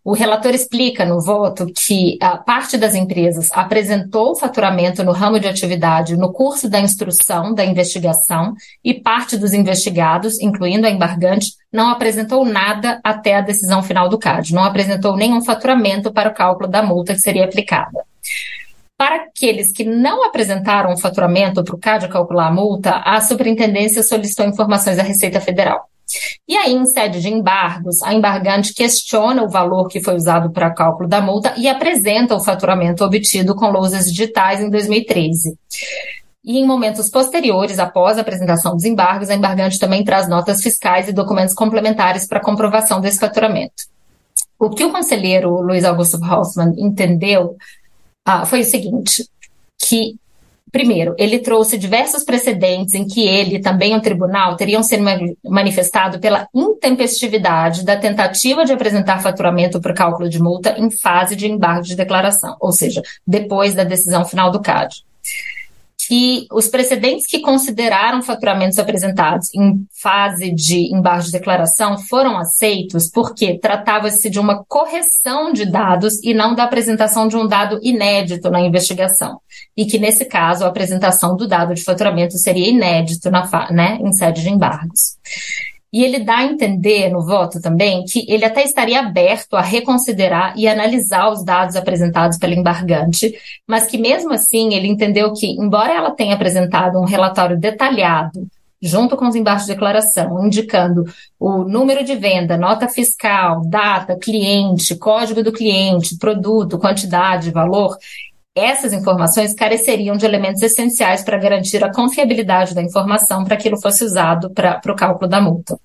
O 0.07 0.13
relator 0.13 0.55
explica 0.55 1.05
no 1.05 1.21
voto 1.21 1.67
que 1.67 2.17
a 2.23 2.37
parte 2.37 2.79
das 2.79 2.95
empresas 2.95 3.49
apresentou 3.51 4.31
o 4.31 4.37
faturamento 4.37 5.03
no 5.03 5.11
ramo 5.11 5.41
de 5.41 5.49
atividade 5.49 6.17
no 6.17 6.33
curso 6.33 6.71
da 6.71 6.79
instrução 6.79 7.53
da 7.53 7.65
investigação 7.65 8.55
e 8.85 8.95
parte 8.95 9.37
dos 9.37 9.53
investigados, 9.53 10.41
incluindo 10.41 10.87
a 10.87 10.91
embargante, 10.91 11.55
não 11.73 11.91
apresentou 11.91 12.45
nada 12.45 13.01
até 13.03 13.35
a 13.35 13.41
decisão 13.41 13.83
final 13.83 14.09
do 14.09 14.17
CAD, 14.17 14.55
não 14.55 14.63
apresentou 14.63 15.17
nenhum 15.17 15.45
faturamento 15.45 16.13
para 16.13 16.31
o 16.31 16.35
cálculo 16.35 16.69
da 16.69 16.85
multa 16.85 17.13
que 17.13 17.21
seria 17.21 17.45
aplicada. 17.45 18.05
Para 18.97 19.17
aqueles 19.17 19.73
que 19.73 19.83
não 19.83 20.25
apresentaram 20.25 20.93
o 20.93 20.99
faturamento 21.01 21.65
para 21.65 21.75
o 21.75 21.81
CAD 21.81 22.07
calcular 22.07 22.47
a 22.47 22.53
multa, 22.53 22.99
a 22.99 23.21
superintendência 23.21 24.05
solicitou 24.05 24.47
informações 24.47 25.01
à 25.01 25.03
Receita 25.03 25.41
Federal. 25.41 25.89
E 26.49 26.57
aí, 26.57 26.73
em 26.73 26.87
sede 26.87 27.21
de 27.21 27.29
embargos, 27.29 28.03
a 28.03 28.15
embargante 28.15 28.73
questiona 28.73 29.43
o 29.43 29.49
valor 29.49 29.89
que 29.89 30.01
foi 30.01 30.15
usado 30.15 30.51
para 30.51 30.71
cálculo 30.71 31.09
da 31.09 31.21
multa 31.21 31.55
e 31.57 31.69
apresenta 31.69 32.35
o 32.35 32.41
faturamento 32.41 33.05
obtido 33.05 33.55
com 33.55 33.71
lousas 33.71 34.07
digitais 34.07 34.61
em 34.61 34.71
2013. 34.71 35.59
E 36.45 36.59
em 36.59 36.67
momentos 36.67 37.11
posteriores, 37.11 37.81
após 37.81 38.17
a 38.17 38.21
apresentação 38.21 38.75
dos 38.75 38.85
embargos, 38.85 39.29
a 39.29 39.35
embargante 39.35 39.81
também 39.81 40.05
traz 40.05 40.29
notas 40.29 40.63
fiscais 40.63 41.09
e 41.09 41.13
documentos 41.13 41.55
complementares 41.55 42.27
para 42.27 42.41
comprovação 42.41 43.01
desse 43.01 43.19
faturamento. 43.19 43.85
O 44.57 44.71
que 44.71 44.85
o 44.85 44.93
conselheiro 44.93 45.61
Luiz 45.61 45.85
Augusto 45.85 46.19
Hoffmann 46.25 46.73
entendeu 46.79 47.57
ah, 48.25 48.47
foi 48.47 48.61
o 48.61 48.65
seguinte, 48.65 49.29
que 49.79 50.17
Primeiro, 50.73 51.14
ele 51.17 51.39
trouxe 51.39 51.79
diversos 51.79 52.25
precedentes 52.25 52.95
em 52.95 53.07
que 53.07 53.27
ele, 53.27 53.61
também 53.61 53.95
o 53.95 54.01
tribunal, 54.01 54.57
teriam 54.57 54.83
sido 54.83 55.05
manifestado 55.45 56.19
pela 56.19 56.49
intempestividade 56.53 57.85
da 57.85 57.97
tentativa 57.97 58.64
de 58.64 58.73
apresentar 58.73 59.23
faturamento 59.23 59.81
para 59.81 59.95
cálculo 59.95 60.29
de 60.29 60.43
multa 60.43 60.75
em 60.79 60.91
fase 60.91 61.37
de 61.37 61.47
embargo 61.47 61.83
de 61.83 61.95
declaração, 61.95 62.57
ou 62.61 62.73
seja, 62.73 63.01
depois 63.27 63.75
da 63.75 63.85
decisão 63.85 64.25
final 64.25 64.51
do 64.51 64.61
CAD 64.61 65.05
que 66.07 66.47
os 66.53 66.69
precedentes 66.69 67.27
que 67.27 67.41
consideraram 67.41 68.23
faturamentos 68.23 68.79
apresentados 68.79 69.53
em 69.55 69.85
fase 70.01 70.53
de 70.53 70.95
embargo 70.95 71.25
de 71.25 71.33
declaração 71.33 71.99
foram 71.99 72.39
aceitos 72.39 73.11
porque 73.11 73.59
tratava-se 73.59 74.31
de 74.31 74.39
uma 74.39 74.65
correção 74.65 75.53
de 75.53 75.67
dados 75.67 76.23
e 76.23 76.33
não 76.33 76.55
da 76.55 76.65
apresentação 76.65 77.27
de 77.27 77.37
um 77.37 77.47
dado 77.47 77.81
inédito 77.83 78.51
na 78.51 78.61
investigação. 78.61 79.41
E 79.77 79.85
que, 79.85 79.99
nesse 79.99 80.25
caso, 80.25 80.65
a 80.65 80.69
apresentação 80.69 81.37
do 81.37 81.49
dado 81.49 81.75
de 81.75 81.83
faturamento 81.83 82.39
seria 82.39 82.69
inédito 82.69 83.31
na, 83.31 83.71
né, 83.71 83.99
em 84.01 84.13
sede 84.13 84.43
de 84.43 84.51
embargos. 84.51 85.17
E 85.97 86.05
ele 86.05 86.18
dá 86.18 86.40
a 86.40 86.44
entender 86.44 87.09
no 87.09 87.24
voto 87.24 87.59
também 87.59 88.05
que 88.05 88.30
ele 88.30 88.44
até 88.44 88.62
estaria 88.62 89.01
aberto 89.01 89.55
a 89.55 89.62
reconsiderar 89.62 90.53
e 90.55 90.68
analisar 90.68 91.30
os 91.30 91.42
dados 91.42 91.74
apresentados 91.74 92.36
pela 92.36 92.53
embargante, 92.53 93.34
mas 93.66 93.86
que 93.86 93.97
mesmo 93.97 94.30
assim 94.34 94.74
ele 94.74 94.88
entendeu 94.88 95.32
que, 95.32 95.47
embora 95.47 95.94
ela 95.94 96.11
tenha 96.11 96.34
apresentado 96.34 96.99
um 96.99 97.07
relatório 97.07 97.59
detalhado 97.59 98.47
junto 98.82 99.16
com 99.16 99.26
os 99.26 99.34
embaixos 99.34 99.66
de 99.66 99.72
declaração, 99.72 100.44
indicando 100.44 101.03
o 101.40 101.64
número 101.64 102.05
de 102.05 102.14
venda, 102.14 102.59
nota 102.59 102.86
fiscal, 102.90 103.62
data, 103.66 104.18
cliente, 104.18 104.94
código 104.97 105.42
do 105.42 105.51
cliente, 105.51 106.18
produto, 106.18 106.78
quantidade, 106.78 107.51
valor, 107.51 107.97
essas 108.57 108.95
informações 108.95 109.53
careceriam 109.53 110.17
de 110.17 110.25
elementos 110.25 110.63
essenciais 110.63 111.23
para 111.23 111.39
garantir 111.39 111.85
a 111.85 111.93
confiabilidade 111.93 112.75
da 112.75 112.83
informação 112.83 113.45
para 113.45 113.57
que 113.57 113.69
aquilo 113.69 113.81
fosse 113.81 114.03
usado 114.03 114.51
para 114.51 114.81
o 114.89 114.97
cálculo 114.97 115.29
da 115.29 115.41
multa. 115.41 115.79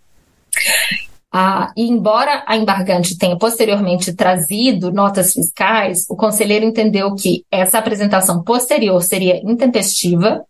Ah, 1.34 1.72
e 1.78 1.88
embora 1.88 2.44
a 2.46 2.58
embargante 2.58 3.18
tenha 3.18 3.38
posteriormente 3.38 4.14
trazido 4.14 4.92
notas 4.92 5.34
fiscais, 5.34 6.06
o 6.10 6.16
conselheiro 6.16 6.66
entendeu 6.66 7.14
que 7.16 7.46
essa 7.52 7.78
apresentação 7.78 8.44
posterior 8.44 9.02
seria 9.02 9.38
intempestiva 9.38 10.46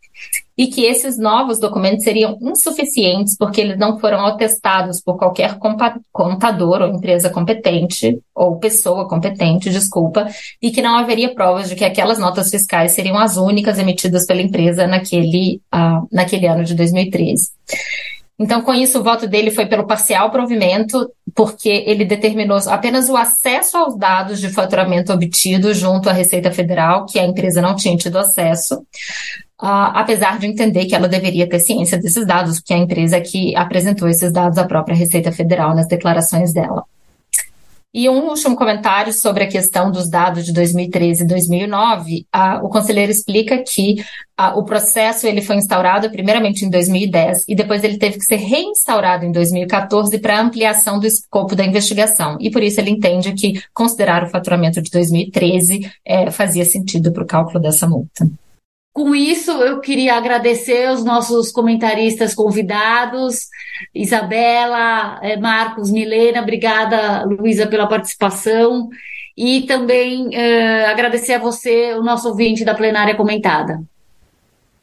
e 0.61 0.67
que 0.67 0.85
esses 0.85 1.17
novos 1.17 1.57
documentos 1.57 2.03
seriam 2.03 2.37
insuficientes 2.39 3.35
porque 3.35 3.59
eles 3.59 3.79
não 3.79 3.97
foram 3.97 4.23
atestados 4.27 5.01
por 5.01 5.17
qualquer 5.17 5.57
contador 6.11 6.83
ou 6.83 6.87
empresa 6.89 7.31
competente, 7.31 8.19
ou 8.35 8.59
pessoa 8.59 9.09
competente, 9.09 9.71
desculpa, 9.71 10.27
e 10.61 10.69
que 10.69 10.79
não 10.79 10.95
haveria 10.95 11.33
provas 11.33 11.67
de 11.67 11.75
que 11.75 11.83
aquelas 11.83 12.19
notas 12.19 12.51
fiscais 12.51 12.91
seriam 12.91 13.17
as 13.17 13.37
únicas 13.37 13.79
emitidas 13.79 14.27
pela 14.27 14.39
empresa 14.39 14.85
naquele, 14.85 15.59
uh, 15.73 16.07
naquele 16.11 16.45
ano 16.45 16.63
de 16.63 16.75
2013. 16.75 17.49
Então, 18.37 18.61
com 18.61 18.73
isso, 18.73 18.99
o 18.99 19.03
voto 19.03 19.27
dele 19.27 19.49
foi 19.49 19.65
pelo 19.65 19.87
parcial 19.87 20.29
provimento, 20.29 21.11
porque 21.35 21.69
ele 21.87 22.05
determinou 22.05 22.59
apenas 22.67 23.09
o 23.09 23.17
acesso 23.17 23.77
aos 23.77 23.97
dados 23.97 24.39
de 24.39 24.49
faturamento 24.49 25.11
obtido 25.11 25.73
junto 25.73 26.07
à 26.07 26.13
Receita 26.13 26.51
Federal, 26.51 27.05
que 27.05 27.19
a 27.19 27.25
empresa 27.25 27.61
não 27.61 27.75
tinha 27.75 27.95
tido 27.97 28.17
acesso, 28.17 28.83
uh, 29.61 29.93
apesar 29.93 30.39
de 30.39 30.47
entender 30.47 30.85
que 30.85 30.95
ela 30.95 31.07
deveria 31.07 31.47
ter 31.47 31.59
ciência 31.59 31.97
desses 31.97 32.25
dados, 32.25 32.59
porque 32.59 32.73
a 32.73 32.77
empresa 32.77 33.21
que 33.21 33.55
apresentou 33.55 34.07
esses 34.07 34.31
dados 34.31 34.57
à 34.57 34.65
própria 34.65 34.95
Receita 34.95 35.31
Federal 35.31 35.75
nas 35.75 35.87
declarações 35.87 36.53
dela. 36.53 36.83
E 37.93 38.07
um 38.07 38.29
último 38.29 38.55
comentário 38.55 39.11
sobre 39.11 39.43
a 39.43 39.47
questão 39.47 39.91
dos 39.91 40.09
dados 40.09 40.45
de 40.45 40.53
2013 40.53 41.23
e 41.23 41.27
2009. 41.27 42.25
o 42.63 42.69
conselheiro 42.69 43.11
explica 43.11 43.57
que 43.57 43.97
o 44.55 44.63
processo 44.63 45.27
ele 45.27 45.41
foi 45.41 45.57
instaurado 45.57 46.09
primeiramente 46.09 46.63
em 46.63 46.69
2010 46.69 47.43
e 47.49 47.53
depois 47.53 47.83
ele 47.83 47.97
teve 47.97 48.17
que 48.17 48.23
ser 48.23 48.37
reinstaurado 48.37 49.25
em 49.25 49.31
2014 49.33 50.17
para 50.19 50.39
ampliação 50.39 51.01
do 51.01 51.05
escopo 51.05 51.53
da 51.53 51.65
investigação. 51.65 52.37
E 52.39 52.49
por 52.49 52.63
isso 52.63 52.79
ele 52.79 52.91
entende 52.91 53.33
que 53.33 53.61
considerar 53.73 54.23
o 54.23 54.29
faturamento 54.29 54.81
de 54.81 54.89
2013 54.89 55.91
é, 56.05 56.31
fazia 56.31 56.63
sentido 56.63 57.11
para 57.11 57.23
o 57.23 57.27
cálculo 57.27 57.59
dessa 57.59 57.85
multa. 57.85 58.25
Com 58.93 59.15
isso, 59.15 59.51
eu 59.51 59.79
queria 59.79 60.15
agradecer 60.15 60.89
os 60.91 61.03
nossos 61.03 61.49
comentaristas 61.49 62.35
convidados, 62.35 63.47
Isabela, 63.95 65.17
eh, 65.23 65.37
Marcos, 65.37 65.89
Milena, 65.89 66.41
obrigada, 66.41 67.23
Luísa, 67.23 67.65
pela 67.67 67.87
participação, 67.87 68.89
e 69.37 69.61
também 69.61 70.29
eh, 70.35 70.85
agradecer 70.87 71.35
a 71.35 71.39
você, 71.39 71.93
o 71.93 72.03
nosso 72.03 72.27
ouvinte 72.27 72.65
da 72.65 72.75
plenária 72.75 73.15
comentada. 73.15 73.81